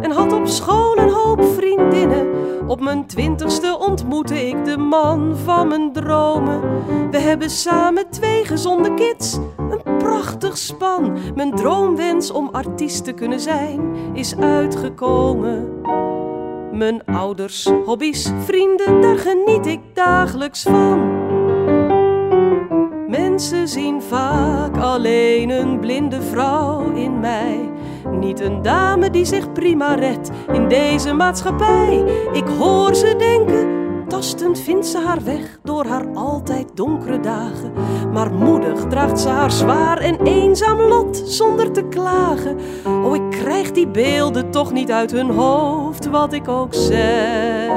[0.00, 2.26] en had op school een hoop vriendinnen.
[2.68, 6.60] Op mijn twintigste ontmoette ik de man van mijn dromen.
[7.10, 11.18] We hebben samen twee gezonde kids, een prachtig span.
[11.34, 15.76] Mijn droomwens om artiest te kunnen zijn is uitgekomen.
[16.72, 21.26] Mijn ouders, hobby's, vrienden, daar geniet ik dagelijks van.
[23.08, 27.70] Mensen zien vaak alleen een blinde vrouw in mij.
[28.10, 32.04] Niet een dame die zich prima redt in deze maatschappij.
[32.32, 33.77] Ik hoor ze denken,
[34.08, 37.72] tastend vindt ze haar weg door haar altijd donkere dagen.
[38.12, 42.58] Maar moedig draagt ze haar zwaar en eenzaam lot zonder te klagen.
[42.84, 47.70] Oh, ik krijg die beelden toch niet uit hun hoofd, wat ik ook zeg.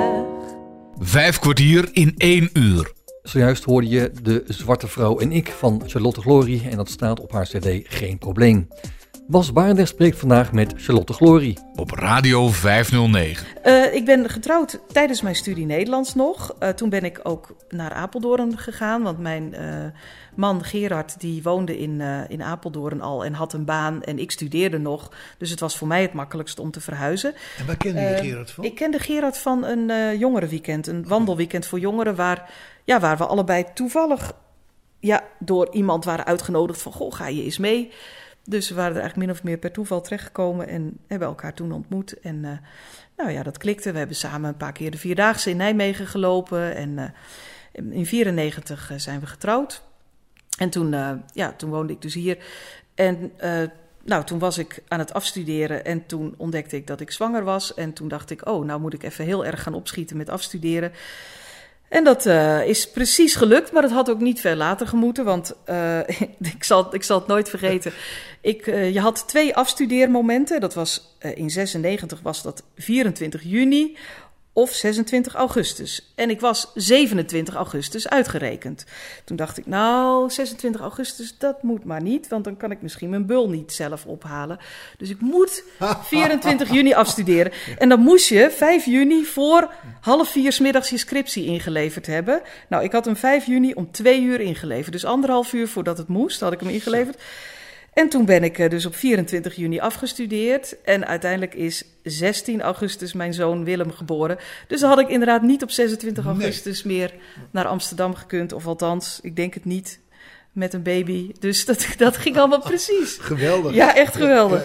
[1.00, 2.92] Vijf kwartier in één uur.
[3.24, 7.32] Zojuist hoorde je De Zwarte Vrouw en ik van Charlotte Glory en dat staat op
[7.32, 8.68] haar cd Geen Probleem.
[9.32, 11.58] Bas Barendrecht spreekt vandaag met Charlotte Glory.
[11.76, 13.48] Op Radio 509.
[13.66, 16.56] Uh, ik ben getrouwd tijdens mijn studie Nederlands nog.
[16.60, 19.86] Uh, toen ben ik ook naar Apeldoorn gegaan, want mijn uh,
[20.36, 24.78] man Gerard die woonde in, in Apeldoorn al en had een baan en ik studeerde
[24.78, 25.12] nog.
[25.38, 27.34] Dus het was voor mij het makkelijkst om te verhuizen.
[27.58, 28.64] En waar kende je Gerard van?
[28.64, 33.66] Ik kende Gerard van een jongerenweekend, een wandelweekend voor jongeren waar, ja, waar we allebei
[33.74, 34.34] toevallig
[35.02, 37.92] ja, door iemand waren uitgenodigd van goh, ga je eens mee.
[38.52, 41.72] Dus we waren er eigenlijk min of meer per toeval terechtgekomen en hebben elkaar toen
[41.72, 42.20] ontmoet.
[42.20, 42.52] En uh,
[43.18, 43.92] nou ja, dat klikte.
[43.92, 46.76] We hebben samen een paar keer de Vierdaagse in Nijmegen gelopen.
[46.76, 49.82] En uh, in 94 zijn we getrouwd.
[50.58, 50.96] En toen,
[51.34, 52.38] ja, toen woonde ik dus hier.
[52.96, 53.32] En
[54.04, 57.74] nou, toen was ik aan het afstuderen en toen ontdekte ik dat ik zwanger was.
[57.74, 60.92] En toen dacht ik, oh, nou moet ik even heel erg gaan opschieten met afstuderen.
[61.92, 65.54] En dat uh, is precies gelukt, maar dat had ook niet veel later gemoeten, want
[65.70, 66.00] uh,
[66.56, 67.92] ik, zal, ik zal het nooit vergeten.
[68.42, 70.60] Ik, uh, je had twee afstudeermomenten.
[70.60, 73.98] Dat was in 96 was dat 24 juni
[74.54, 76.12] of 26 augustus.
[76.16, 78.86] En ik was 27 augustus uitgerekend.
[79.26, 83.10] Toen dacht ik, nou, 26 augustus, dat moet maar niet, want dan kan ik misschien
[83.10, 84.60] mijn bul niet zelf ophalen.
[84.98, 85.64] Dus ik moet
[86.04, 87.52] 24 juni afstuderen.
[87.78, 92.42] En dan moest je 5 juni voor half vier smiddags je scriptie ingeleverd hebben.
[92.70, 94.92] Nou, ik had hem 5 juni om 2 uur ingeleverd.
[94.92, 97.22] Dus anderhalf uur voordat het moest, had ik hem ingeleverd.
[97.94, 100.82] En toen ben ik dus op 24 juni afgestudeerd.
[100.82, 104.38] En uiteindelijk is 16 augustus mijn zoon Willem geboren.
[104.68, 106.98] Dus dan had ik inderdaad niet op 26 augustus nee.
[106.98, 107.14] meer
[107.52, 108.54] naar Amsterdam gekund.
[108.54, 110.00] Of althans, ik denk het niet
[110.52, 111.32] met een baby.
[111.40, 113.18] Dus dat, dat ging allemaal precies.
[113.20, 113.74] Geweldig.
[113.74, 114.64] Ja, echt geweldig.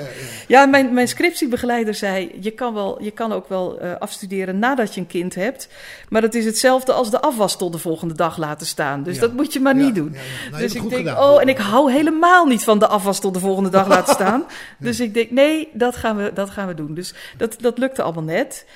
[0.49, 4.94] Ja, mijn, mijn scriptiebegeleider zei: je kan, wel, je kan ook wel uh, afstuderen nadat
[4.94, 5.68] je een kind hebt.
[6.09, 9.03] Maar dat is hetzelfde als de afwas tot de volgende dag laten staan.
[9.03, 9.20] Dus ja.
[9.20, 10.12] dat moet je maar ja, niet doen.
[10.12, 11.31] Ja, nou, dus ik denk: gedaan.
[11.31, 14.44] oh, en ik hou helemaal niet van de afwas tot de volgende dag laten staan.
[14.79, 16.94] Dus ik denk: nee, dat gaan we, dat gaan we doen.
[16.94, 18.66] Dus dat, dat lukte allemaal net.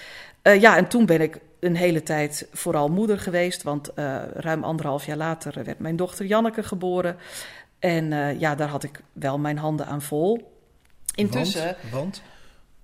[0.42, 3.62] Uh, ja, en toen ben ik een hele tijd vooral moeder geweest.
[3.62, 7.16] Want uh, ruim anderhalf jaar later werd mijn dochter Janneke geboren.
[7.78, 10.52] En uh, ja, daar had ik wel mijn handen aan vol.
[11.14, 11.64] Intussen.
[11.64, 11.90] Want?
[11.90, 12.22] want?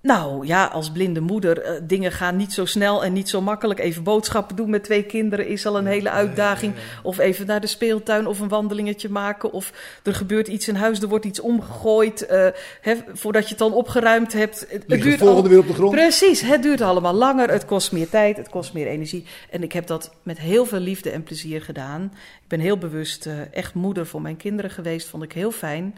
[0.07, 3.79] Nou ja, als blinde moeder, uh, dingen gaan niet zo snel en niet zo makkelijk.
[3.79, 6.73] Even boodschappen doen met twee kinderen is al een hele uitdaging.
[7.03, 9.51] Of even naar de speeltuin of een wandelingetje maken.
[9.51, 9.71] Of
[10.03, 12.27] er gebeurt iets in huis, er wordt iets omgegooid.
[12.31, 12.47] Uh,
[12.81, 14.59] hè, voordat je het dan opgeruimd hebt.
[14.59, 15.49] Het, het duurt volgende al...
[15.49, 15.91] weer op de grond.
[15.91, 17.49] Precies, het duurt allemaal langer.
[17.49, 19.25] Het kost meer tijd, het kost meer energie.
[19.49, 22.03] En ik heb dat met heel veel liefde en plezier gedaan.
[22.41, 25.07] Ik ben heel bewust uh, echt moeder voor mijn kinderen geweest.
[25.07, 25.95] Vond ik heel fijn.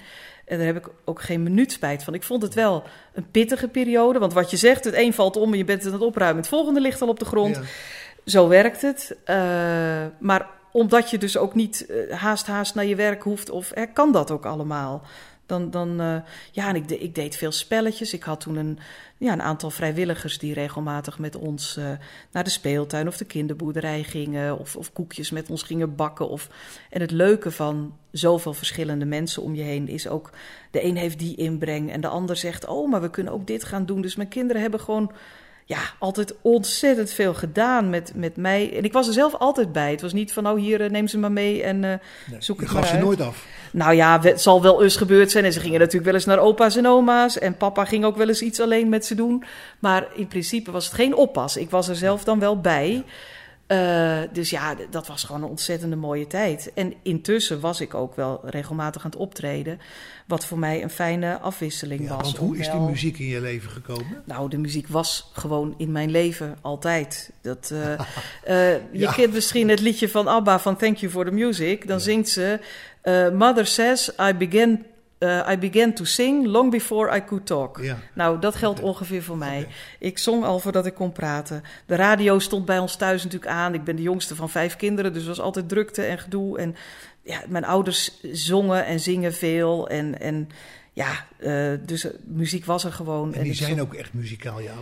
[0.50, 2.14] En daar heb ik ook geen minuut spijt van.
[2.14, 2.84] Ik vond het wel
[3.14, 4.20] een pittige periode.
[4.20, 6.38] Want wat je zegt, het een valt om en je bent aan het opruimen.
[6.42, 7.56] Het volgende ligt al op de grond.
[7.56, 7.62] Ja.
[8.26, 9.18] Zo werkt het.
[9.26, 9.36] Uh,
[10.20, 13.90] maar omdat je dus ook niet uh, haast haast naar je werk hoeft, of er
[13.92, 15.04] kan dat ook allemaal.
[15.50, 16.16] Dan, dan uh,
[16.52, 18.14] ja, en ik, ik, deed veel spelletjes.
[18.14, 18.80] Ik had toen een,
[19.18, 21.92] ja, een aantal vrijwilligers die regelmatig met ons uh,
[22.32, 24.60] naar de speeltuin of de kinderboerderij gingen.
[24.60, 26.30] Of, of koekjes met ons gingen bakken.
[26.30, 26.50] Of,
[26.90, 30.30] en het leuke van zoveel verschillende mensen om je heen is ook...
[30.72, 32.66] de een heeft die inbreng en de ander zegt...
[32.66, 34.02] oh, maar we kunnen ook dit gaan doen.
[34.02, 35.12] Dus mijn kinderen hebben gewoon
[35.70, 38.78] ja, altijd ontzettend veel gedaan met, met mij.
[38.78, 39.92] En ik was er zelf altijd bij.
[39.92, 42.00] Het was niet van, nou hier, neem ze maar mee en uh, nee,
[42.40, 42.92] zoek het maar uit.
[42.92, 43.46] ze nooit af?
[43.72, 45.46] Nou ja, het zal wel eens gebeurd zijn.
[45.46, 47.40] En ze gingen natuurlijk wel eens naar opa's en oma's.
[47.40, 49.44] En papa ging ook wel eens iets alleen met ze doen.
[49.80, 51.58] Maar in principe was het geen oppas.
[51.58, 53.04] Ik was er zelf dan wel bij.
[53.72, 56.72] Uh, dus ja, dat was gewoon een ontzettende mooie tijd.
[56.74, 59.80] En intussen was ik ook wel regelmatig aan het optreden.
[60.28, 62.22] Wat voor mij een fijne afwisseling ja, was.
[62.22, 64.24] Want hoe is die muziek in je leven gekomen?
[64.26, 67.32] Nou, de muziek was gewoon in mijn leven altijd.
[67.42, 67.98] Dat, uh, uh,
[68.74, 69.12] je ja.
[69.12, 71.88] kent misschien het liedje van ABBA van Thank You for the Music.
[71.88, 72.04] Dan ja.
[72.04, 72.60] zingt ze...
[73.34, 74.86] Mother says I began
[75.20, 77.80] Uh, I began to sing long before I could talk.
[77.82, 77.98] Ja.
[78.14, 78.92] Nou, dat geldt okay.
[78.92, 79.60] ongeveer voor mij.
[79.60, 79.74] Okay.
[80.00, 81.64] Ik zong al voordat ik kon praten.
[81.86, 83.74] De radio stond bij ons thuis natuurlijk aan.
[83.74, 86.58] Ik ben de jongste van vijf kinderen, dus er was altijd drukte en gedoe.
[86.58, 86.76] En
[87.24, 89.90] ja, mijn ouders zongen en zingen veel.
[89.90, 90.50] En, en
[90.94, 93.34] ja, uh, dus muziek was er gewoon.
[93.34, 94.78] En die en zijn ook echt muzikaal, jou?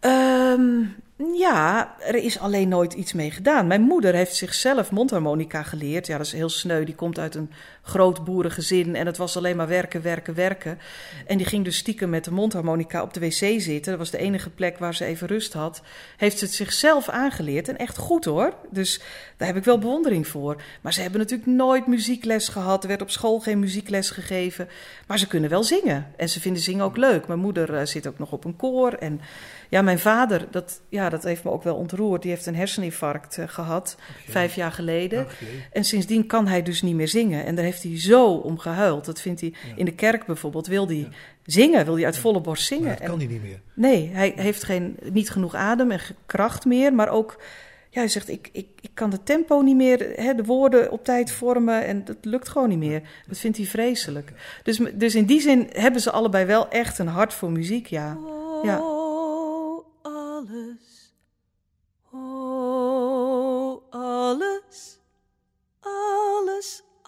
[0.00, 0.96] Um,
[1.34, 3.66] Ja, er is alleen nooit iets mee gedaan.
[3.66, 6.06] Mijn moeder heeft zichzelf mondharmonica geleerd.
[6.06, 6.84] Ja, dat is heel sneu.
[6.84, 7.50] Die komt uit een
[7.82, 10.78] groot boerengezin en het was alleen maar werken, werken, werken.
[11.26, 13.90] En die ging dus stiekem met de mondharmonica op de wc zitten.
[13.90, 15.82] Dat was de enige plek waar ze even rust had.
[16.16, 18.54] Heeft ze het zichzelf aangeleerd en echt goed hoor.
[18.70, 19.00] Dus
[19.36, 20.62] daar heb ik wel bewondering voor.
[20.80, 22.82] Maar ze hebben natuurlijk nooit muziekles gehad.
[22.82, 24.68] Er werd op school geen muziekles gegeven.
[25.06, 26.06] Maar ze kunnen wel zingen.
[26.16, 27.26] En ze vinden zingen ook leuk.
[27.26, 28.92] Mijn moeder eh, zit ook nog op een koor.
[28.92, 29.20] En
[29.68, 32.22] ja, mijn vader, dat, ja, dat heeft me ook wel ontroerd.
[32.22, 33.96] Die heeft een herseninfarct uh, gehad,
[34.28, 35.26] vijf jaar geleden.
[35.72, 37.44] En sindsdien kan hij dus niet meer zingen.
[37.44, 39.04] En daar heeft hij zo om gehuild.
[39.04, 40.66] Dat vindt hij in de kerk bijvoorbeeld.
[40.66, 41.08] Wil hij ja.
[41.44, 42.84] zingen, wil hij uit volle borst zingen.
[42.84, 43.60] Maar dat kan hij niet meer.
[43.74, 46.94] Nee, hij heeft geen, niet genoeg adem en kracht meer.
[46.94, 47.42] Maar ook,
[47.90, 51.04] ja, hij zegt, ik, ik, ik kan de tempo niet meer, hè, de woorden op
[51.04, 51.84] tijd vormen.
[51.84, 53.02] En dat lukt gewoon niet meer.
[53.26, 54.32] Dat vindt hij vreselijk.
[54.62, 58.18] Dus, dus in die zin hebben ze allebei wel echt een hart voor muziek, ja.
[58.62, 58.97] ja.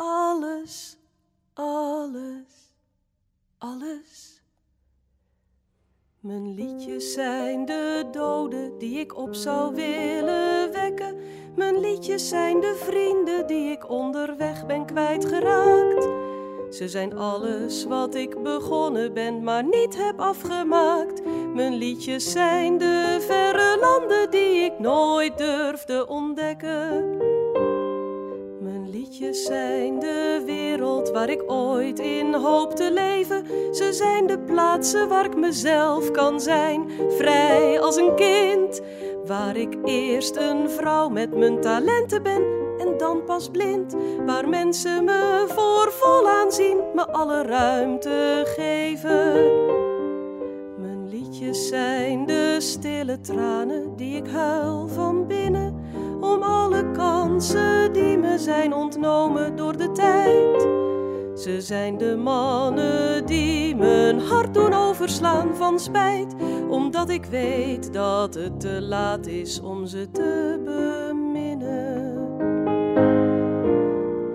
[0.03, 0.97] Alles,
[1.55, 2.73] alles,
[3.59, 4.43] alles.
[6.21, 11.17] Mijn liedjes zijn de doden die ik op zou willen wekken.
[11.57, 16.09] Mijn liedjes zijn de vrienden die ik onderweg ben kwijtgeraakt.
[16.75, 21.25] Ze zijn alles wat ik begonnen ben, maar niet heb afgemaakt.
[21.55, 27.40] Mijn liedjes zijn de verre landen die ik nooit durfde ontdekken.
[28.93, 33.45] Liedjes zijn de wereld waar ik ooit in hoop te leven.
[33.75, 38.81] Ze zijn de plaatsen waar ik mezelf kan zijn, vrij als een kind.
[39.27, 42.43] Waar ik eerst een vrouw met mijn talenten ben
[42.79, 43.97] en dan pas blind.
[44.27, 49.33] Waar mensen me voor vol aanzien, me alle ruimte geven.
[50.79, 55.80] Mijn liedjes zijn de stille tranen die ik huil van binnen.
[56.31, 60.63] Om alle kansen die me zijn ontnomen door de tijd.
[61.41, 66.35] Ze zijn de mannen die mijn hart doen overslaan van spijt.
[66.69, 72.19] Omdat ik weet dat het te laat is om ze te beminnen.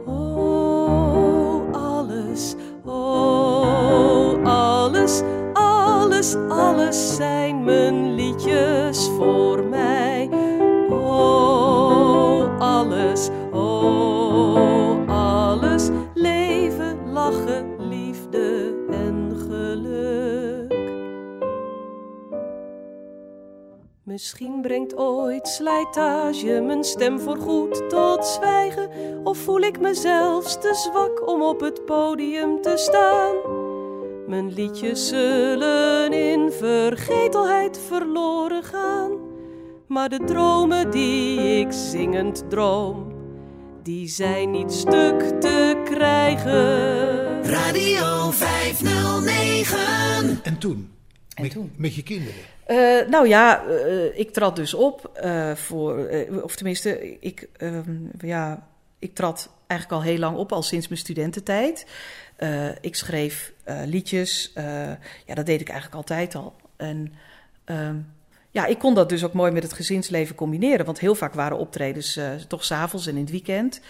[0.05, 2.55] Oh, alles,
[2.85, 5.21] oh, alles,
[5.53, 10.04] alles, alles zijn mijn liedjes voor mij.
[24.15, 28.89] Misschien brengt ooit slijtage mijn stem voorgoed tot zwijgen,
[29.23, 33.35] of voel ik mezelf te zwak om op het podium te staan.
[34.27, 39.11] Mijn liedjes zullen in vergetelheid verloren gaan,
[39.87, 43.13] maar de dromen die ik zingend droom,
[43.83, 47.43] die zijn niet stuk te krijgen.
[47.43, 50.39] Radio 509.
[50.43, 50.89] En toen?
[51.33, 51.71] En met, toen?
[51.77, 52.54] met je kinderen?
[52.67, 56.09] Uh, nou ja, uh, ik trad dus op uh, voor,
[56.43, 58.67] of tenminste, ik, ehm, ja,
[58.99, 61.85] ik trad eigenlijk al heel lang op, al sinds mijn studententijd.
[62.81, 63.53] ik schreef
[63.85, 64.51] liedjes,
[65.25, 66.55] ja, dat deed ik eigenlijk altijd al.
[66.77, 67.13] En
[67.65, 67.97] ehm,
[68.49, 71.57] ja, ik kon dat dus ook mooi met het gezinsleven combineren, want heel vaak waren
[71.57, 73.81] optredens toch s'avonds en in het weekend.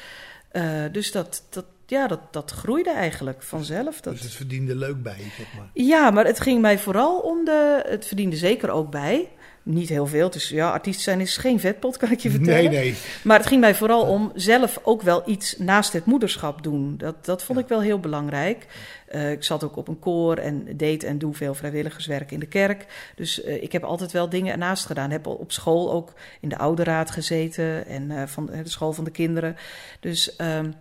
[0.92, 4.02] dus dat, dat, ja, dat, dat groeide eigenlijk vanzelf.
[4.02, 4.13] Dat...
[4.13, 5.69] Dus het verdiende leuk bij, zeg maar.
[5.74, 7.84] Ja, maar het ging mij vooral om de...
[7.88, 9.30] Het verdiende zeker ook bij.
[9.63, 10.30] Niet heel veel.
[10.30, 12.71] Dus ja, artiest zijn is geen vetpot, kan ik je vertellen.
[12.71, 12.95] Nee, nee.
[13.24, 16.98] Maar het ging mij vooral om zelf ook wel iets naast het moederschap doen.
[16.98, 17.63] Dat, dat vond Ja.
[17.63, 18.65] ik wel heel belangrijk.
[19.12, 22.45] Uh, ik zat ook op een koor en deed en doe veel vrijwilligerswerk in de
[22.45, 22.86] kerk.
[23.15, 25.12] Dus uh, ik heb altijd wel dingen ernaast gedaan.
[25.12, 29.12] Heb op school ook in de ouderraad gezeten en uh, van de school van de
[29.12, 29.56] kinderen.
[30.00, 30.36] Dus...
[30.38, 30.74] Um,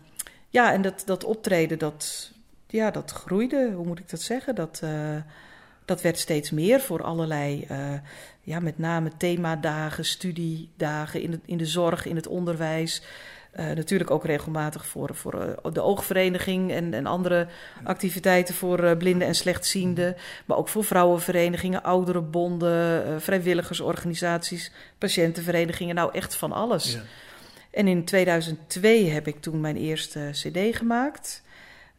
[0.54, 2.30] ja, en dat, dat optreden, dat,
[2.66, 4.54] ja, dat groeide, hoe moet ik dat zeggen?
[4.54, 5.16] Dat, uh,
[5.84, 7.78] dat werd steeds meer voor allerlei, uh,
[8.40, 13.02] ja, met name themadagen, studiedagen in, het, in de zorg, in het onderwijs.
[13.56, 17.46] Uh, natuurlijk ook regelmatig voor, voor de oogvereniging en, en andere
[17.84, 20.16] activiteiten voor blinden en slechtzienden.
[20.46, 25.94] Maar ook voor vrouwenverenigingen, ouderenbonden, vrijwilligersorganisaties, patiëntenverenigingen.
[25.94, 26.92] Nou, echt van alles.
[26.92, 27.00] Ja.
[27.74, 31.42] En in 2002 heb ik toen mijn eerste CD gemaakt.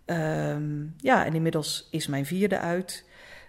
[0.05, 3.05] Um, ja, en inmiddels is mijn vierde uit.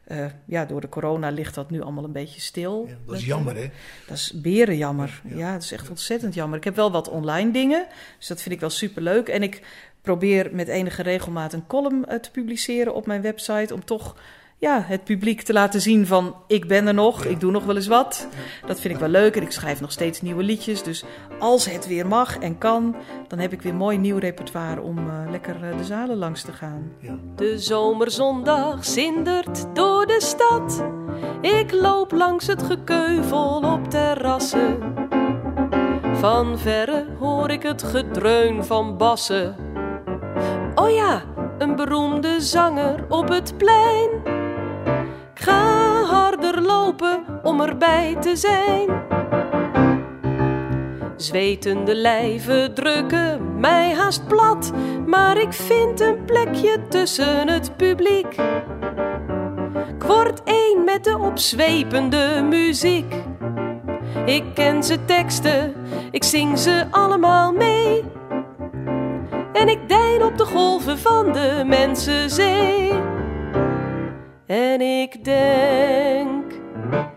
[0.08, 2.86] Uh, ja, door de corona ligt dat nu allemaal een beetje stil.
[2.88, 3.70] Ja, dat is jammer, hè?
[4.06, 5.22] Dat is berenjammer.
[5.28, 6.58] Ja, ja, dat is echt ontzettend jammer.
[6.58, 7.86] Ik heb wel wat online dingen,
[8.18, 9.28] dus dat vind ik wel superleuk.
[9.28, 9.62] En ik
[10.00, 13.74] probeer met enige regelmaat een column uh, te publiceren op mijn website...
[13.74, 14.16] om toch
[14.58, 17.76] ja, het publiek te laten zien van ik ben er nog, ik doe nog wel
[17.76, 18.28] eens wat.
[18.66, 20.82] Dat vind ik wel leuk en ik schrijf nog steeds nieuwe liedjes.
[20.82, 21.04] Dus
[21.38, 22.96] als het weer mag en kan,
[23.28, 26.52] dan heb ik weer mooi nieuw repertoire om uh, lekker uh, de zalen langs te
[26.52, 26.92] gaan.
[27.00, 27.18] Ja.
[27.34, 30.84] De zomerzondag zindert door de stad.
[31.40, 34.78] Ik loop langs het gekeuvel op terrassen.
[36.12, 39.56] Van verre hoor ik het gedreun van bassen.
[40.74, 41.22] Oh ja,
[41.58, 44.08] een beroemde zanger op het plein.
[45.38, 48.88] Ga harder lopen om erbij te zijn.
[51.16, 54.72] Zwetende lijven drukken mij haast plat,
[55.06, 58.36] maar ik vind een plekje tussen het publiek.
[59.94, 63.14] Ik word één met de opzwepende muziek.
[64.24, 65.74] Ik ken ze teksten,
[66.10, 68.04] ik zing ze allemaal mee.
[69.52, 73.05] En ik dein op de golven van de mensenzee.
[74.46, 76.52] En ik denk,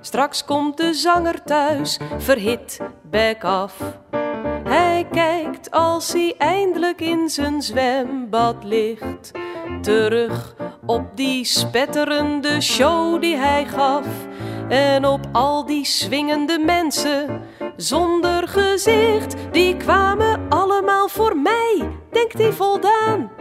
[0.02, 3.76] straks komt de zanger thuis, verhit, bek af.
[4.64, 9.32] Hij kijkt als hij eindelijk in zijn zwembad ligt,
[9.82, 10.56] terug
[10.86, 14.08] op die spetterende show die hij gaf.
[14.70, 17.42] En op al die swingende mensen
[17.76, 23.39] zonder gezicht, die kwamen allemaal voor mij, denkt hij voldaan.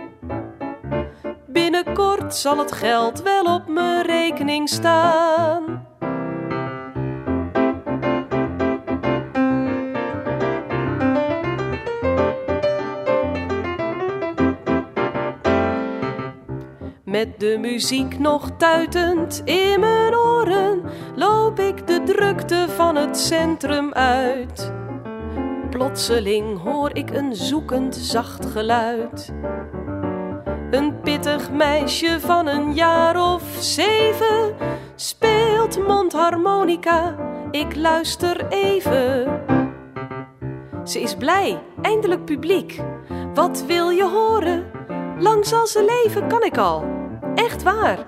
[1.51, 5.87] Binnenkort zal het geld wel op mijn rekening staan.
[17.05, 20.83] Met de muziek nog tuitend in mijn oren
[21.15, 24.73] loop ik de drukte van het centrum uit.
[25.71, 29.33] Plotseling hoor ik een zoekend zacht geluid.
[30.71, 34.55] Een pittig meisje van een jaar of zeven
[34.95, 37.17] speelt mondharmonica.
[37.51, 39.41] Ik luister even.
[40.85, 42.81] Ze is blij, eindelijk publiek.
[43.35, 44.65] Wat wil je horen?
[45.19, 46.85] Lang zal ze leven, kan ik al.
[47.35, 48.07] Echt waar.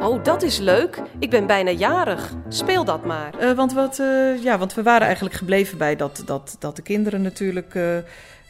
[0.00, 1.02] Oh, dat is leuk.
[1.18, 2.34] Ik ben bijna jarig.
[2.48, 3.34] Speel dat maar.
[3.40, 6.82] Uh, want, wat, uh, ja, want we waren eigenlijk gebleven bij dat, dat, dat de
[6.82, 7.96] kinderen natuurlijk uh,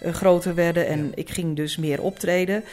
[0.01, 0.87] groter werden.
[0.87, 1.11] En ja.
[1.15, 2.65] ik ging dus meer optreden.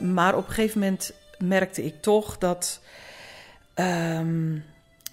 [0.00, 2.80] maar op een gegeven moment merkte ik toch dat.
[3.74, 4.64] Um,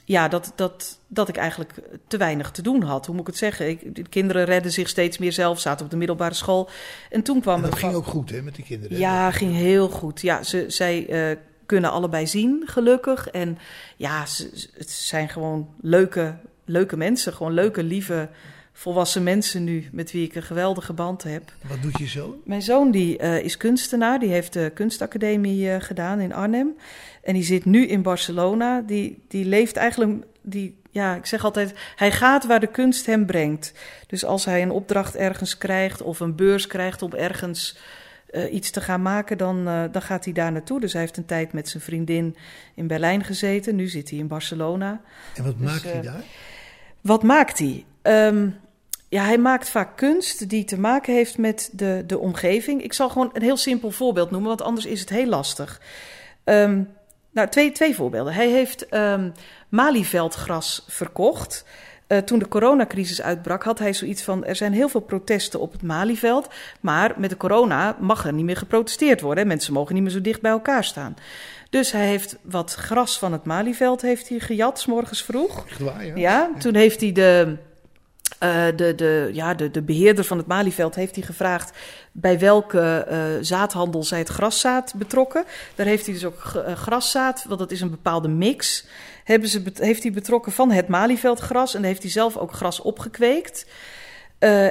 [0.06, 1.74] ja, dat, dat, dat ik eigenlijk
[2.08, 3.06] te weinig te doen had.
[3.06, 3.70] Hoe moet ik het zeggen?
[3.70, 6.70] Ik, de kinderen redden zich steeds meer zelf, zaten op de middelbare school.
[7.10, 8.98] En toen kwam en dat ging ook goed, hè, met die kinderen?
[8.98, 10.22] Ja, ging heel goed.
[10.22, 13.30] Ja, ze, zij uh, kunnen allebei zien, gelukkig.
[13.30, 13.58] En
[13.98, 16.36] ja, ze, het zijn gewoon leuke,
[16.66, 17.34] leuke mensen.
[17.34, 18.30] Gewoon leuke, lieve,
[18.74, 19.90] volwassen mensen nu...
[19.92, 21.52] met wie ik een geweldige band heb.
[21.68, 22.36] Wat doet je zoon?
[22.46, 24.20] Mijn zoon die, uh, is kunstenaar.
[24.20, 26.76] Die heeft de kunstacademie uh, gedaan in Arnhem.
[27.24, 28.82] En die zit nu in Barcelona.
[28.82, 30.26] Die, die leeft eigenlijk...
[30.42, 33.74] Die, ja, ik zeg altijd, hij gaat waar de kunst hem brengt.
[34.08, 37.78] Dus als hij een opdracht ergens krijgt of een beurs krijgt om ergens
[38.32, 40.80] uh, iets te gaan maken, dan, uh, dan gaat hij daar naartoe.
[40.80, 42.36] Dus hij heeft een tijd met zijn vriendin
[42.74, 43.76] in Berlijn gezeten.
[43.76, 45.02] Nu zit hij in Barcelona.
[45.36, 46.24] En wat dus, maakt hij daar?
[47.02, 47.86] Wat maakt hij?
[48.04, 48.60] Um,
[49.10, 52.84] ja, hij maakt vaak kunst die te maken heeft met de, de omgeving.
[52.84, 55.82] Ik zal gewoon een heel simpel voorbeeld noemen, want anders is het heel lastig.
[56.44, 56.90] Um,
[57.32, 58.34] nou, twee, twee voorbeelden.
[58.34, 59.32] Hij heeft um,
[59.70, 61.66] malieveldgras verkocht.
[62.08, 65.72] Uh, toen de coronacrisis uitbrak, had hij zoiets van: er zijn heel veel protesten op
[65.72, 66.48] het Malieveld.
[66.80, 69.48] Maar met de corona mag er niet meer geprotesteerd worden.
[69.48, 71.16] Mensen mogen niet meer zo dicht bij elkaar staan.
[71.70, 75.66] Dus hij heeft wat gras van het Malieveld heeft hij gejat, s morgens vroeg.
[75.80, 76.16] Waar, ja.
[76.16, 77.58] ja, toen heeft hij de.
[78.40, 81.78] Uh, de, de, ja, de, de beheerder van het Malieveld heeft hij gevraagd
[82.12, 85.44] bij welke uh, zaadhandel zij het graszaad betrokken.
[85.76, 88.86] Daar heeft hij dus ook uh, graszaad, want dat is een bepaalde mix.
[89.24, 92.80] Hebben ze, heeft hij betrokken van het Malieveldgras en daar heeft hij zelf ook gras
[92.80, 93.66] opgekweekt.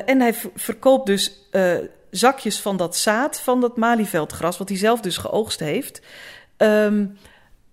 [0.06, 1.48] En hij verkoopt dus
[2.10, 6.00] zakjes van dat zaad van dat Malieveldgras, wat hij zelf dus geoogst heeft.
[6.56, 7.18] Um,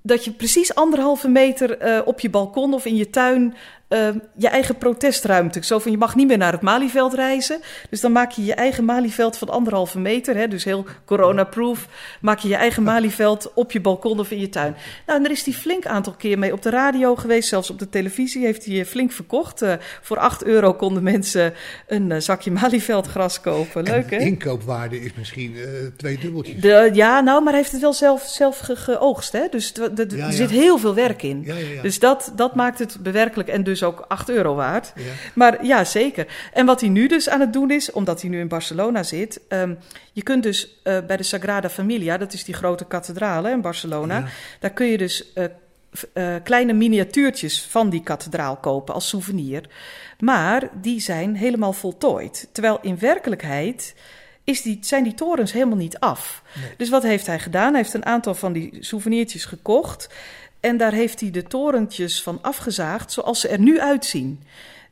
[0.02, 3.56] dat je precies anderhalve meter op je balkon of in je tuin
[3.90, 5.60] uh, je eigen protestruimte.
[5.64, 7.60] Zo van je mag niet meer naar het Malieveld reizen.
[7.90, 10.36] Dus dan maak je je eigen Malieveld van anderhalve meter.
[10.36, 11.88] Hè, dus heel corona-proof.
[12.22, 14.76] Maak je je eigen Malieveld op je balkon of in je tuin.
[15.06, 17.50] Nou, en daar is hij flink aantal keer mee op de radio geweest.
[17.50, 19.62] Zelfs op de televisie heeft hij flink verkocht.
[19.62, 21.54] Uh, voor 8 euro konden mensen
[21.88, 23.84] een uh, zakje Malieveldgras kopen.
[23.84, 24.18] Leuk hè?
[24.18, 25.56] inkoopwaarde is misschien
[25.98, 26.62] twee dubbeltjes.
[26.62, 29.32] De, ja, nou, maar hij heeft het wel zelf, zelf ge geoogst.
[29.32, 29.48] Hè?
[29.50, 30.32] Dus er ja, ja.
[30.32, 31.44] zit heel veel werk in.
[31.46, 33.50] Ja, dus dat, dat maakt het bewerkelijk.
[33.50, 34.94] En dus dus ook 8 euro waard.
[34.96, 35.04] Ja.
[35.34, 36.28] Maar ja, zeker.
[36.54, 39.42] En wat hij nu dus aan het doen is, omdat hij nu in Barcelona zit.
[39.48, 39.74] ehm,
[40.12, 43.62] je kunt dus eh, bij de Sagrada Familia, dat is die grote kathedraal hè, in
[43.62, 44.18] Barcelona.
[44.18, 44.26] Ja.
[44.60, 45.46] Daar kun je dus eh,
[46.14, 49.70] eh, kleine miniatuurtjes van die kathedraal kopen als souvenir.
[50.20, 52.50] Maar die zijn helemaal voltooid.
[52.52, 53.96] Terwijl in werkelijkheid
[54.44, 56.44] is die, zijn die torens helemaal niet af.
[56.62, 56.74] Nee.
[56.78, 57.74] Dus wat heeft hij gedaan?
[57.74, 60.10] Hij heeft een aantal van die souvenirtjes gekocht.
[60.60, 64.44] En daar heeft hij de torentjes van afgezaagd zoals ze er nu uitzien.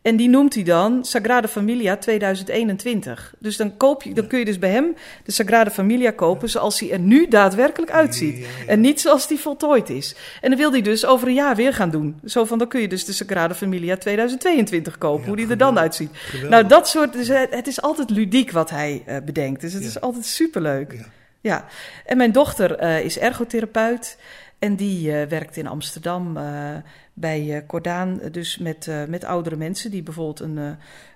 [0.02, 3.34] En die noemt hij dan Sagrada Familia 2021.
[3.40, 6.80] Dus dan, koop je, dan kun je dus bij hem de Sagrada Familia kopen zoals
[6.80, 8.46] hij er nu daadwerkelijk uitziet.
[8.68, 10.16] En niet zoals die voltooid is.
[10.42, 12.20] En dan wil hij dus over een jaar weer gaan doen.
[12.26, 15.58] Zo van, dan kun je dus de Sagrada Familia 2022 kopen, Ja, hoe die er
[15.58, 16.10] dan uitziet.
[16.14, 16.50] Geweldig.
[16.50, 19.62] Nou, dat soort, dus het het is altijd ludiek wat hij eh, bedenkt.
[19.62, 19.88] Dus het Ja.
[19.88, 20.92] is altijd superleuk.
[20.94, 21.06] Ja.
[21.42, 21.66] Ja,
[22.06, 24.18] en mijn dochter eh, is ergotherapeut
[24.60, 26.76] en die eh, werkt in Amsterdam eh,
[27.14, 30.58] bij eh Cordaan, dus met, met oudere mensen die bijvoorbeeld een,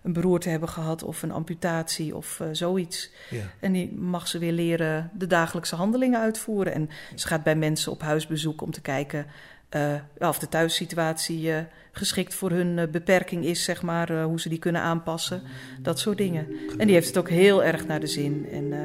[0.03, 3.11] een beroerte hebben gehad of een amputatie of zoiets.
[3.29, 3.43] Ja.
[3.59, 6.73] En die mag ze weer leren de dagelijkse handelingen uitvoeren.
[6.73, 9.25] En ze gaat bij mensen op huisbezoek om te kijken
[9.71, 9.93] eh,
[10.29, 11.57] of de thuissituatie eh,
[11.91, 15.41] geschikt voor hun eh, beperking is, zeg maar, eh, hoe ze die kunnen aanpassen.
[15.81, 16.47] Dat soort dingen.
[16.77, 18.47] En die heeft het ook heel erg naar de zin.
[18.51, 18.79] En eh,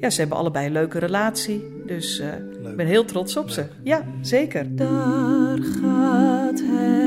[0.00, 1.82] ja, ze hebben allebei een leuke relatie.
[1.86, 2.28] Dus eh,
[2.70, 3.66] ik ben heel trots op ze.
[3.82, 4.76] Ja, zeker.
[4.76, 6.97] Daar gaat hij,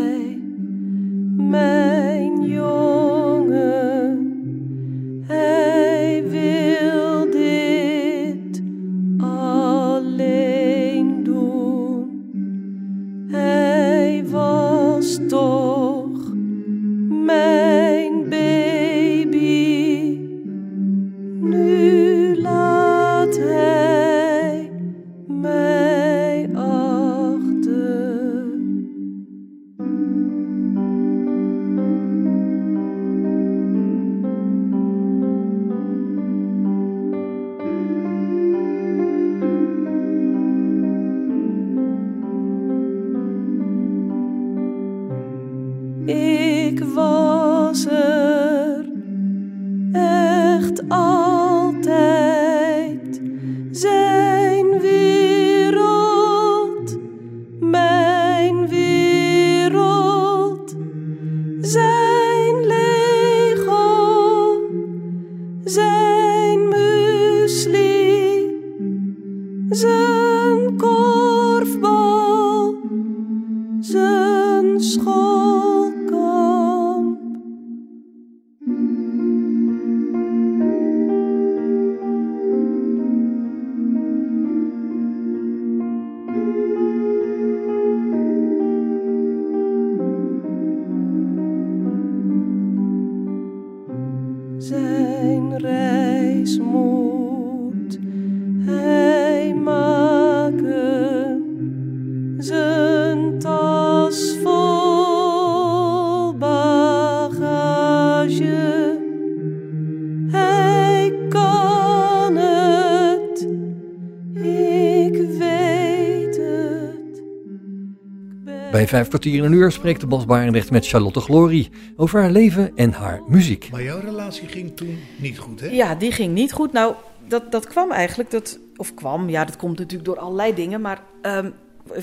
[118.81, 122.31] Bij vijf kwartier in een uur spreekt de Bas Barendrecht met Charlotte Glory over haar
[122.31, 123.69] leven en haar muziek.
[123.71, 125.67] Maar jouw relatie ging toen niet goed, hè?
[125.67, 126.71] Ja, die ging niet goed.
[126.71, 126.95] Nou,
[127.27, 130.81] dat, dat kwam eigenlijk, dat, of kwam, ja, dat komt natuurlijk door allerlei dingen.
[130.81, 131.49] Maar ehm,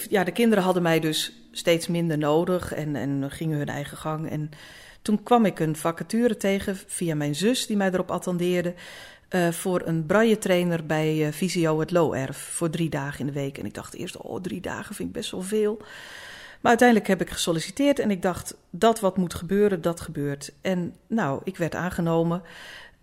[0.08, 4.30] ja, de kinderen hadden mij dus steeds minder nodig en, en gingen hun eigen gang.
[4.30, 4.50] En
[5.02, 8.74] toen kwam ik een vacature tegen via mijn zus, die mij erop attendeerde.
[9.28, 13.32] eh, voor een braille trainer bij eh, Visio het Looerf voor drie dagen in de
[13.32, 13.58] week.
[13.58, 15.78] En ik dacht eerst, oh, drie dagen vind ik best wel veel.
[16.60, 20.52] Maar uiteindelijk heb ik gesolliciteerd en ik dacht, dat wat moet gebeuren, dat gebeurt.
[20.60, 22.42] En nou, ik werd aangenomen.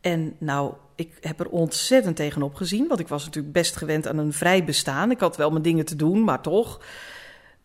[0.01, 2.88] En nou, ik heb er ontzettend tegenop gezien.
[2.88, 5.12] Want ik was natuurlijk best gewend aan een vrij bestaan.
[5.12, 6.80] Ik had wel mijn dingen te doen, maar toch.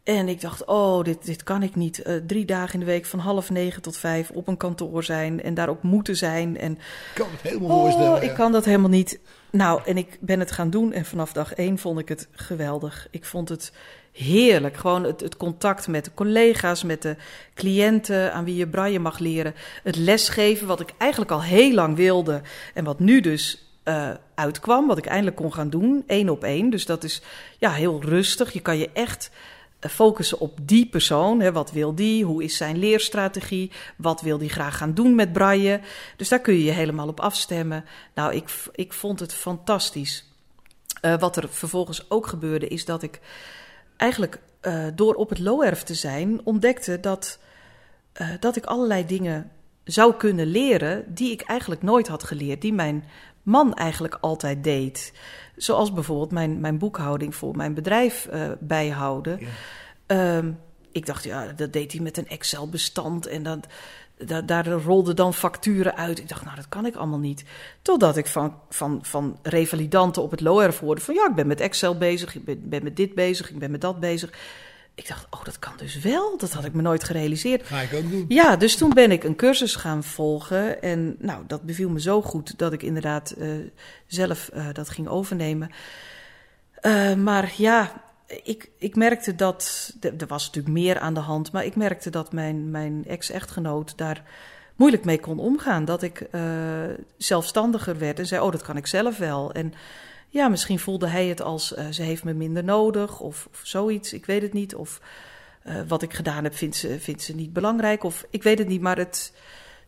[0.03, 2.03] En ik dacht, oh, dit, dit kan ik niet.
[2.03, 5.43] Eh, drie dagen in de week van half negen tot vijf op een kantoor zijn.
[5.43, 6.59] En daar ook moeten zijn.
[6.59, 6.81] En Ik
[7.15, 8.17] kan het helemaal voorstellen.
[8.17, 8.29] Oh, ja.
[8.29, 9.21] ik kan dat helemaal niet.
[9.51, 13.09] Nou, en ik ben het gaan doen en vanaf dag één vond ik het geweldig.
[13.11, 13.73] Ik vond het
[14.13, 14.77] heerlijk.
[14.77, 17.17] Gewoon het, het contact met de collega's, met de
[17.55, 19.55] cliënten aan wie je braille mag leren.
[19.83, 22.41] Het lesgeven, wat ik eigenlijk al heel lang wilde
[22.75, 26.71] en wat nu dus eh, uitkwam, wat ik eindelijk kon gaan doen, één op één.
[26.71, 27.23] Dus dat is
[27.59, 28.53] ja, heel rustig.
[28.53, 29.31] Je kan je echt
[29.79, 31.41] eh, focussen op die persoon.
[31.41, 32.25] Hè, wat wil die?
[32.25, 33.71] Hoe is zijn leerstrategie?
[33.97, 35.81] Wat wil die graag gaan doen met braille?
[36.17, 37.85] Dus daar kun je je helemaal op afstemmen.
[38.15, 40.25] Nou, ik, ik vond het fantastisch.
[41.01, 43.21] Eh, wat er vervolgens ook gebeurde, is dat ik
[44.01, 47.39] eigenlijk eh, door op het Looerf te zijn, ontdekte dat
[48.13, 49.51] eh, dat ik allerlei dingen
[49.85, 53.05] zou kunnen leren die ik eigenlijk nooit had geleerd, die mijn
[53.43, 55.13] man eigenlijk altijd deed.
[55.57, 59.39] Zoals bijvoorbeeld mijn, mijn boekhouding voor mijn bedrijf uh, bijhouden.
[59.41, 59.47] Ja.
[60.07, 60.53] Ehm,
[60.93, 63.67] ik dacht, ja, dat deed hij met een Excel-bestand en dat,
[64.27, 66.19] daar, daar rolden dan facturen uit.
[66.19, 67.45] Ik dacht, nou, dat kan ik allemaal niet.
[67.83, 71.15] Totdat ik van, van, van revalidanten op het LORF hoorde van...
[71.15, 73.81] ja, ik ben met Excel bezig, ik ben, ben met dit bezig, ik ben met
[73.81, 74.33] dat bezig.
[74.95, 76.39] Ik dacht, oh, dat kan dus wel.
[76.39, 77.67] Dat had ik me nooit gerealiseerd.
[77.67, 78.25] Ga ik ook doen.
[78.29, 80.83] Ja, dus toen ben ik een cursus gaan volgen.
[80.83, 83.49] En nou, dat beviel me zo goed dat ik inderdaad uh,
[84.07, 85.71] zelf uh, dat ging overnemen.
[86.83, 88.03] Uh, maar ja,
[88.43, 89.93] ik, ik merkte dat.
[90.01, 91.53] Er was natuurlijk meer aan de hand.
[91.53, 94.23] Maar ik merkte dat mijn, mijn ex-echtgenoot daar
[94.77, 95.85] moeilijk mee kon omgaan.
[95.85, 96.29] Dat ik
[97.17, 99.53] zelfstandiger werd en zei: Oh, dat kan ik zelf wel.
[99.53, 99.75] En
[100.31, 104.13] ja, misschien voelde hij het als uh, ze heeft me minder nodig of, of zoiets.
[104.13, 104.75] Ik weet het niet.
[104.75, 105.01] Of
[105.67, 108.05] uh, wat ik gedaan heb vindt ze, vindt ze niet belangrijk.
[108.05, 109.33] Of ik weet het niet, maar het,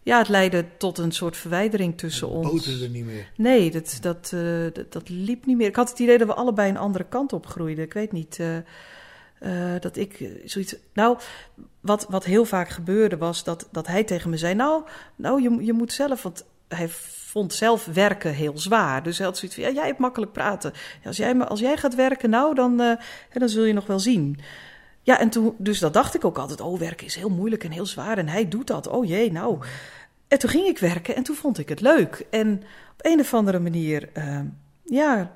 [0.03, 2.50] ja, het leidde tot een soort verwijdering tussen ons.
[2.50, 3.30] boterde niet meer.
[3.36, 5.66] Nee, dat, dat, uh, dat, dat, liep niet meer.
[5.66, 7.84] Ik had het idee dat we allebei een andere kant op groeiden.
[7.84, 8.40] Ik weet niet
[9.80, 10.76] dat ik zoiets...
[10.92, 11.18] Nou,
[11.80, 14.55] wat, wat heel vaak gebeurde was dat, dat hij tegen me zei...
[14.55, 14.82] Nou,
[15.16, 16.22] nou je, je moet zelf...
[16.22, 16.88] Want hij
[17.32, 19.03] vond zelf werken heel zwaar.
[19.03, 20.72] Dus hij had zoiets van, ja, jij hebt makkelijk praten.
[21.05, 22.76] Als jij, als jij gaat werken, nou, dan,
[23.32, 24.40] dan zul je nog wel zien.
[25.03, 26.61] Ja, en toen, dus dat dacht ik ook altijd.
[26.61, 28.18] Oh, werken is heel moeilijk en heel zwaar.
[28.18, 28.86] En hij doet dat.
[28.86, 29.59] Oh jee, nou.
[30.28, 32.26] En toen ging ik werken en toen vond ik het leuk.
[32.30, 34.40] En op een of andere manier, uh,
[34.84, 35.30] ja,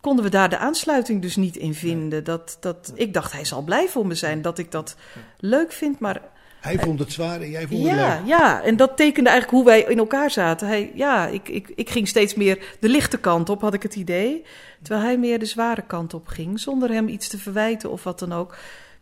[0.00, 2.24] konden we daar de aansluiting dus niet in vinden.
[2.24, 4.96] Dat, dat, ik dacht, hij zal blij voor me zijn dat ik dat
[5.38, 6.22] leuk vind, maar
[6.60, 8.28] hij vond het zwaar en jij vond ja, het leuk.
[8.28, 10.66] Ja, en dat tekende eigenlijk hoe wij in elkaar zaten.
[10.66, 13.96] Hij, ja, ik, ik, ik ging steeds meer de lichte kant op, had ik het
[13.96, 14.44] idee.
[14.82, 18.18] Terwijl hij meer de zware kant op ging, zonder hem iets te verwijten of wat
[18.18, 18.56] dan ook.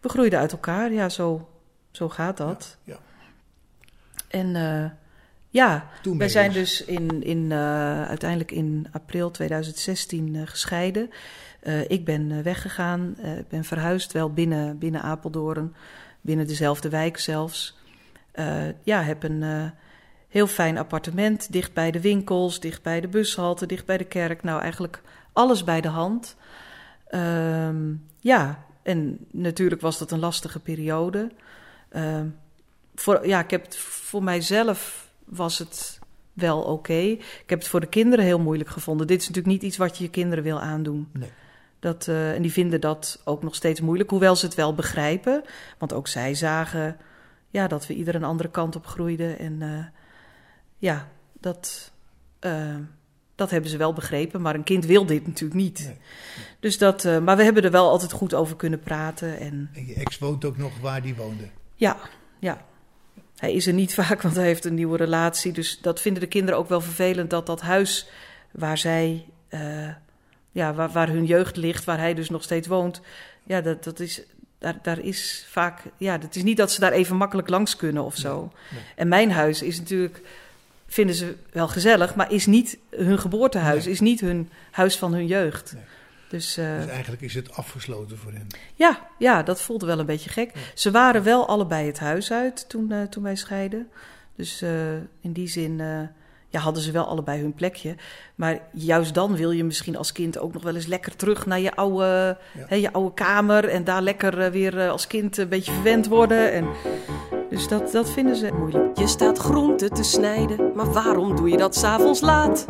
[0.07, 1.48] We groeiden uit elkaar, ja, zo,
[1.90, 2.76] zo gaat dat.
[2.82, 2.98] Ja, ja.
[4.28, 4.90] En uh,
[5.48, 11.11] ja, Toen wij zijn dus in, in, uh, uiteindelijk in april 2016 uh, gescheiden.
[11.88, 15.74] ik ben weggegaan, ik ben verhuisd, wel binnen, binnen Apeldoorn
[16.20, 17.78] binnen dezelfde wijk zelfs.
[18.82, 19.72] Ja, heb een
[20.28, 24.42] heel fijn appartement, dicht bij de winkels, dicht bij de bushalte, dicht bij de kerk.
[24.42, 25.02] Nou, eigenlijk
[25.32, 26.36] alles bij de hand.
[27.11, 27.68] Uh,
[28.20, 31.30] ja, en natuurlijk was dat een lastige periode.
[31.89, 32.26] Ehm,
[32.95, 35.99] voor, ja, ik heb het voor mijzelf was het
[36.32, 36.70] wel oké.
[36.70, 37.11] Okay.
[37.11, 39.07] Ik heb het voor de kinderen heel moeilijk gevonden.
[39.07, 41.09] Dit is natuurlijk niet iets wat je je kinderen wil aandoen.
[41.12, 41.28] Nee.
[41.78, 45.43] Dat, uh, en die vinden dat ook nog steeds moeilijk, hoewel ze het wel begrijpen.
[45.78, 46.97] Want ook zij zagen
[47.51, 49.39] ja, dat we ieder een andere kant op groeiden.
[49.39, 49.84] En uh,
[50.78, 51.93] ja, dat,
[52.41, 52.76] uh,
[53.37, 54.41] dat hebben ze wel begrepen.
[54.41, 55.84] Maar een kind wil dit natuurlijk niet.
[55.84, 55.97] Nee.
[56.61, 59.39] Dus dat, maar we hebben er wel altijd goed over kunnen praten.
[59.39, 61.49] En, en je ex woont ook nog waar die woonde?
[61.74, 61.97] Ja,
[62.39, 62.64] ja.
[63.37, 65.53] Hij is er niet vaak, want hij heeft een nieuwe relatie.
[65.53, 68.09] Dus dat vinden de kinderen ook wel vervelend dat dat huis
[68.51, 69.26] waar zij
[70.57, 73.01] ja, waar, waar hun jeugd ligt, waar hij dus nog steeds woont.
[73.45, 74.22] Ja, dat, dat is,
[74.59, 75.82] daar, daar is vaak.
[75.97, 78.41] Ja, het is niet dat ze daar even makkelijk langs kunnen of zo.
[78.41, 78.82] Nee, nee.
[78.97, 80.22] En mijn huis is natuurlijk.
[80.87, 83.93] Vinden ze wel gezellig, maar is niet hun geboortehuis, Nee.
[83.93, 85.72] is niet hun huis van hun jeugd.
[85.74, 85.82] Nee.
[86.28, 88.47] Dus, uh, Dus eigenlijk is het afgesloten voor hen.
[88.74, 90.53] ja, ja, dat voelde wel een beetje gek.
[90.74, 93.89] Ze waren wel allebei het huis uit toen, uh, toen wij scheiden.
[94.37, 94.70] Dus uh,
[95.20, 95.76] in die zin
[96.49, 97.95] ja, hadden ze wel allebei hun plekje.
[98.34, 101.61] Maar juist dan wil je misschien als kind ook nog wel eens lekker terug naar
[101.61, 102.64] je oude, Ja.
[102.66, 103.68] hè, je oude kamer.
[103.68, 106.53] En daar lekker weer als kind een beetje verwend worden.
[106.53, 106.66] En,
[107.57, 108.98] dus dat, dat vinden ze moeilijk.
[108.98, 112.66] Je staat groenten te snijden, maar waarom doe je dat s'avonds laat?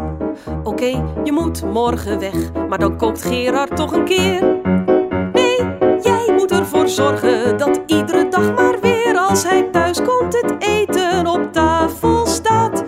[0.63, 4.61] Oké, je moet morgen weg, maar dan kookt Gerard toch een keer.
[5.33, 5.57] Nee,
[6.03, 11.27] jij moet ervoor zorgen dat iedere dag maar weer als hij thuis komt het eten
[11.27, 12.85] op tafel staat.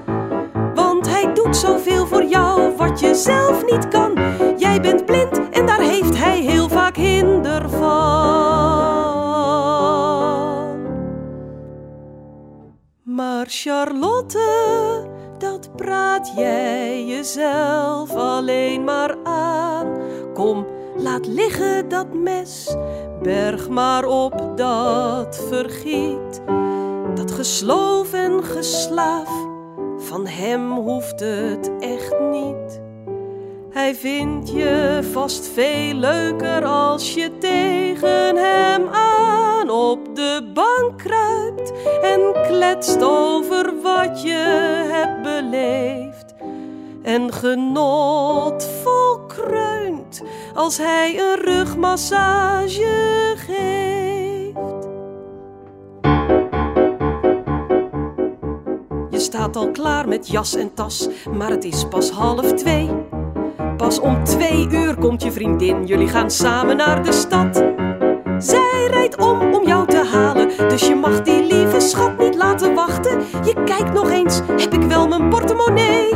[0.74, 4.17] Want hij doet zoveel voor jou wat je zelf niet kan.
[13.62, 15.06] Charlotte,
[15.38, 20.00] dat praat jij jezelf alleen maar aan.
[20.34, 22.76] Kom, laat liggen dat mes,
[23.22, 26.42] berg maar op dat vergiet.
[27.14, 29.30] Dat gesloof en geslaaf,
[29.98, 32.87] van hem hoeft het echt niet.
[33.78, 41.72] Hij vindt je vast veel leuker als je tegen hem aan op de bank kruipt
[42.02, 46.34] en kletst over wat je hebt beleefd.
[47.02, 50.22] En genotvol kreunt
[50.54, 54.88] als hij een rugmassage geeft.
[59.10, 62.90] Je staat al klaar met jas en tas, maar het is pas half twee.
[63.78, 67.64] Pas om twee uur komt je vriendin, jullie gaan samen naar de stad.
[68.38, 73.18] Zij rijdt om jou te halen, dus je mag die lieve schat niet laten wachten.
[73.44, 76.08] Je kijkt nog eens, heb ik wel mijn portemonnee?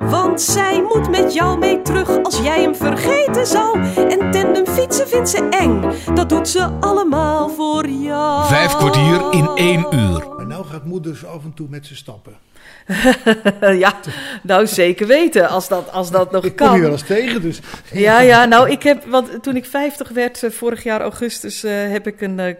[0.00, 3.80] Want zij moet met jou mee terug als jij hem vergeten zou.
[3.96, 8.46] En tandem fietsen vindt ze eng, dat doet ze allemaal voor jou.
[8.46, 10.28] Vijf kwartier in één uur.
[10.36, 12.34] Maar nou gaat moeder zo af en toe met ze stappen.
[13.84, 13.94] ja,
[14.42, 16.76] nou zeker weten, als dat, als dat nog Ik kom kan.
[16.76, 17.60] je wel eens tegen, dus...
[17.92, 21.72] Ja, ja, nou, ik heb, want toen ik 50 werd, eh, vorig jaar augustus, eh,
[21.72, 22.54] heb ik een eh,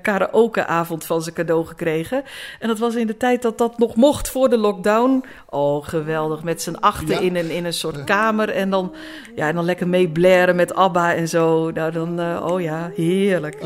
[0.49, 2.23] karaokeavond van ze cadeau gekregen.
[2.59, 5.25] En dat was in de tijd dat dat nog mocht voor de lockdown.
[5.49, 7.19] Oh, geweldig, met z'n achten Ja.
[7.21, 8.49] in, een, in een soort kamer.
[8.49, 8.95] En dan,
[9.35, 11.71] ja, en dan lekker mee blaren met ABBA en zo.
[11.71, 13.59] Nou, dan, eh, oh ja, heerlijk.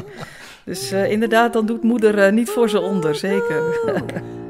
[0.64, 3.62] Dus eh, inderdaad, dan doet moeder eh, niet voor ze onder, zeker.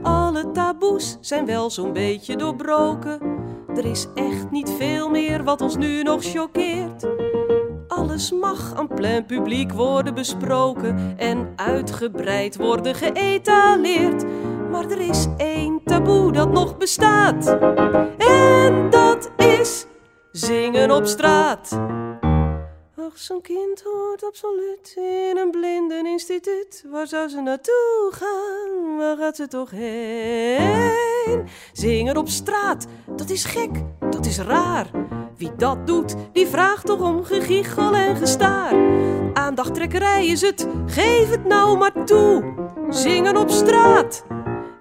[0.02, 3.18] Alle taboes zijn wel zo'n beetje doorbroken.
[3.76, 7.06] Er is echt niet veel meer wat ons nu nog choqueert.
[8.05, 14.24] Alles mag aan plein publiek worden besproken en uitgebreid worden geëtaleerd.
[14.70, 17.46] Maar er is één taboe dat nog bestaat.
[18.18, 19.86] En dat is
[20.32, 21.78] zingen op straat.
[22.98, 26.84] Ach, zo'n kind hoort absoluut in een blindeninstituut.
[26.90, 28.96] Waar zou ze naartoe gaan?
[28.96, 31.44] Waar gaat ze toch heen?
[31.72, 32.86] Zingen op straat,
[33.16, 33.70] dat is gek,
[34.11, 34.86] dat is raar.
[35.37, 38.74] Wie dat doet, die vraagt toch om gegichel en gestaar.
[39.32, 42.55] Aandachttrekkerij is het, geef het nou maar toe.
[42.89, 44.24] Zingen op straat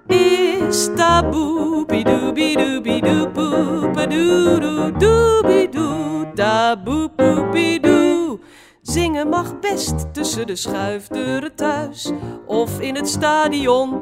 [0.07, 1.85] is taboe.
[1.85, 8.39] Bidoe-bidoe-bidoe-poe, padoe-doe-doe-bidoe, taboe-poe-bidoe.
[8.81, 12.11] Zingen mag best tussen de schuifdeuren thuis
[12.45, 14.01] of in het stadion.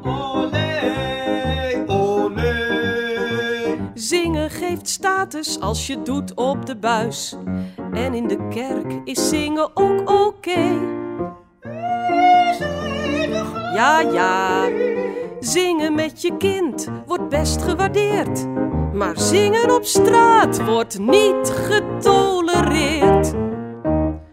[4.50, 7.36] Geeft status als je doet op de buis.
[7.94, 11.00] En in de kerk is zingen ook oké.
[13.74, 14.68] Ja, ja.
[15.40, 18.48] Zingen met je kind wordt best gewaardeerd.
[18.94, 23.34] Maar zingen op straat wordt niet getolereerd.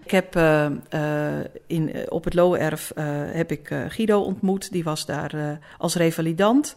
[0.09, 2.92] Ik heb eh, eh, in, eh, op het Loerf
[3.32, 4.72] heb ik Guido ontmoet.
[4.72, 6.76] Die was daar als revalidant.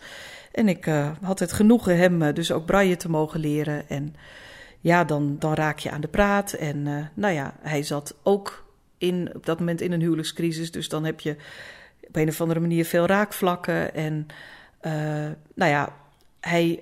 [0.51, 0.85] En ik
[1.21, 3.89] had het genoegen hem dus ook braille te mogen leren.
[3.89, 4.15] En
[4.79, 6.53] ja, dan, dan raak je aan de praat.
[6.53, 8.65] En nou ja, hij zat ook
[8.97, 10.71] in, op dat moment in een huwelijkscrisis.
[10.71, 11.35] Dus dan heb je
[12.07, 13.93] op een of andere manier veel raakvlakken.
[13.93, 14.27] En
[15.53, 15.95] nou ja,
[16.39, 16.81] hij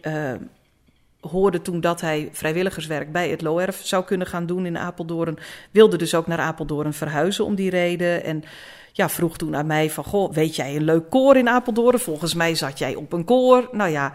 [1.21, 5.37] hoorde toen dat hij vrijwilligerswerk bij het LOERF zou kunnen gaan doen in Apeldoorn.
[5.71, 8.23] Wilde dus ook naar Apeldoorn verhuizen om die reden.
[8.23, 8.43] En
[8.91, 11.99] ja, vroeg toen aan mij van, goh, weet jij een leuk koor in Apeldoorn?
[11.99, 13.69] Volgens mij zat jij op een koor.
[13.71, 14.13] Nou ja,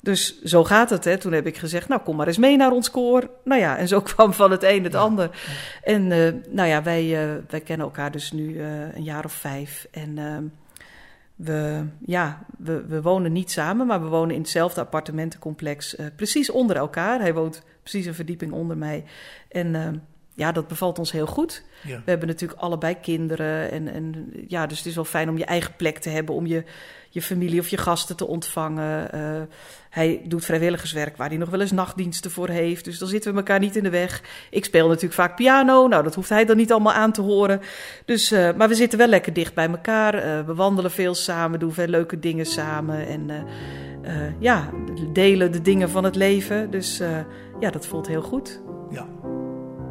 [0.00, 1.04] dus zo gaat het.
[1.04, 1.18] Hè.
[1.18, 3.30] Toen heb ik gezegd, nou kom maar eens mee naar ons koor.
[3.44, 5.30] Nou ja, en zo kwam van het een het ander.
[5.82, 9.32] En eh, nou ja, wij, eh, wij kennen elkaar dus nu eh, een jaar of
[9.32, 9.86] vijf.
[9.90, 10.44] En ehm,
[11.36, 15.96] we, ja, we, we wonen niet samen, maar we wonen in hetzelfde appartementencomplex.
[15.96, 17.20] eh, precies onder elkaar.
[17.20, 19.04] Hij woont precies een verdieping onder mij.
[19.48, 19.96] En ehm,
[20.34, 21.64] ja, dat bevalt ons heel goed.
[21.82, 22.02] Ja.
[22.04, 23.70] We hebben natuurlijk allebei kinderen.
[23.70, 26.34] En, en ja, dus het is wel fijn om je eigen plek te hebben.
[26.34, 26.64] Om je,
[27.16, 29.12] je familie of je gasten te ontvangen.
[29.12, 29.20] Eh,
[29.90, 32.84] hij doet vrijwilligerswerk waar hij nog wel eens nachtdiensten voor heeft.
[32.84, 34.22] Dus dan zitten we elkaar niet in de weg.
[34.50, 35.88] Ik speel natuurlijk vaak piano.
[35.88, 37.60] Nou, dat hoeft hij dan niet allemaal aan te horen.
[38.04, 40.14] Dus, eh, maar we zitten wel lekker dicht bij elkaar.
[40.14, 43.06] Eh, we wandelen veel samen, doen veel leuke dingen samen.
[43.06, 43.36] En eh,
[44.06, 44.70] eh, ja,
[45.12, 46.70] delen de dingen van het leven.
[46.70, 47.18] Dus eh,
[47.60, 48.60] ja, dat voelt heel goed.
[48.90, 49.06] Ja,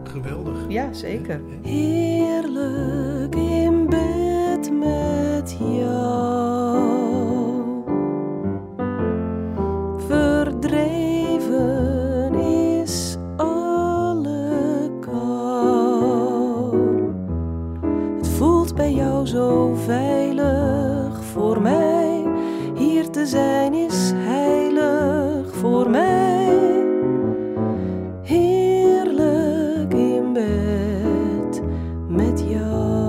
[0.03, 0.57] geweldig.
[0.67, 1.41] Ja, zeker.
[1.63, 7.14] Heerlijk in bed met jou.
[18.76, 22.23] Bij jou zo veilig voor mij.
[22.76, 26.84] Hier te zijn is heilig voor mij.
[28.21, 31.61] Heerlijk in bed
[32.07, 33.03] met jou.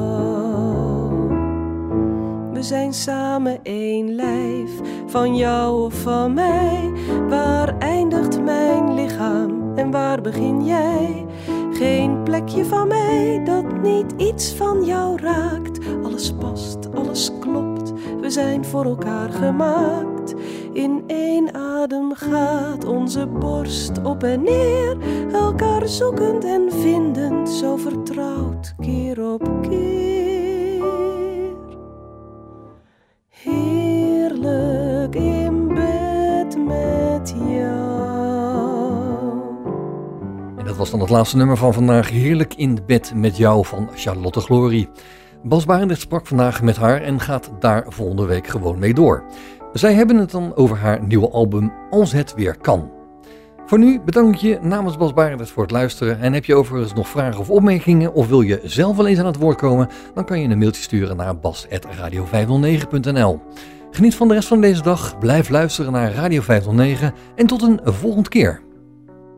[2.53, 4.71] We zijn samen één lijf,
[5.07, 6.93] van jou of van mij.
[7.29, 11.27] Waar eindigt mijn lichaam en waar begin jij?
[11.73, 15.79] Geen plekje van mij dat niet iets van jou raakt.
[16.03, 20.35] Alles past, alles klopt, we zijn voor elkaar gemaakt.
[20.73, 24.97] In één adem gaat onze borst op en neer,
[25.33, 30.26] elkaar zoekend en vindend, zo vertrouwd keer op keer.
[40.91, 42.11] Dan het laatste nummer van vandaag.
[42.11, 44.89] Heerlijk in bed met jou van Charlotte Glory.
[45.43, 49.25] Bas Barendrecht sprak vandaag met haar en gaat daar volgende week gewoon mee door.
[49.73, 52.91] Zij hebben het dan over haar nieuwe album Als het weer kan.
[53.67, 56.21] Voor nu bedank ik je namens Bas Barendrecht voor het luisteren.
[56.21, 59.27] En heb je overigens nog vragen of opmerkingen of wil je zelf wel eens aan
[59.27, 63.41] het woord komen, dan kan je een mailtje sturen naar bas.radio509.nl.
[63.91, 67.81] Geniet van de rest van deze dag, blijf luisteren naar Radio 509 en tot een
[67.85, 68.66] volgende keer.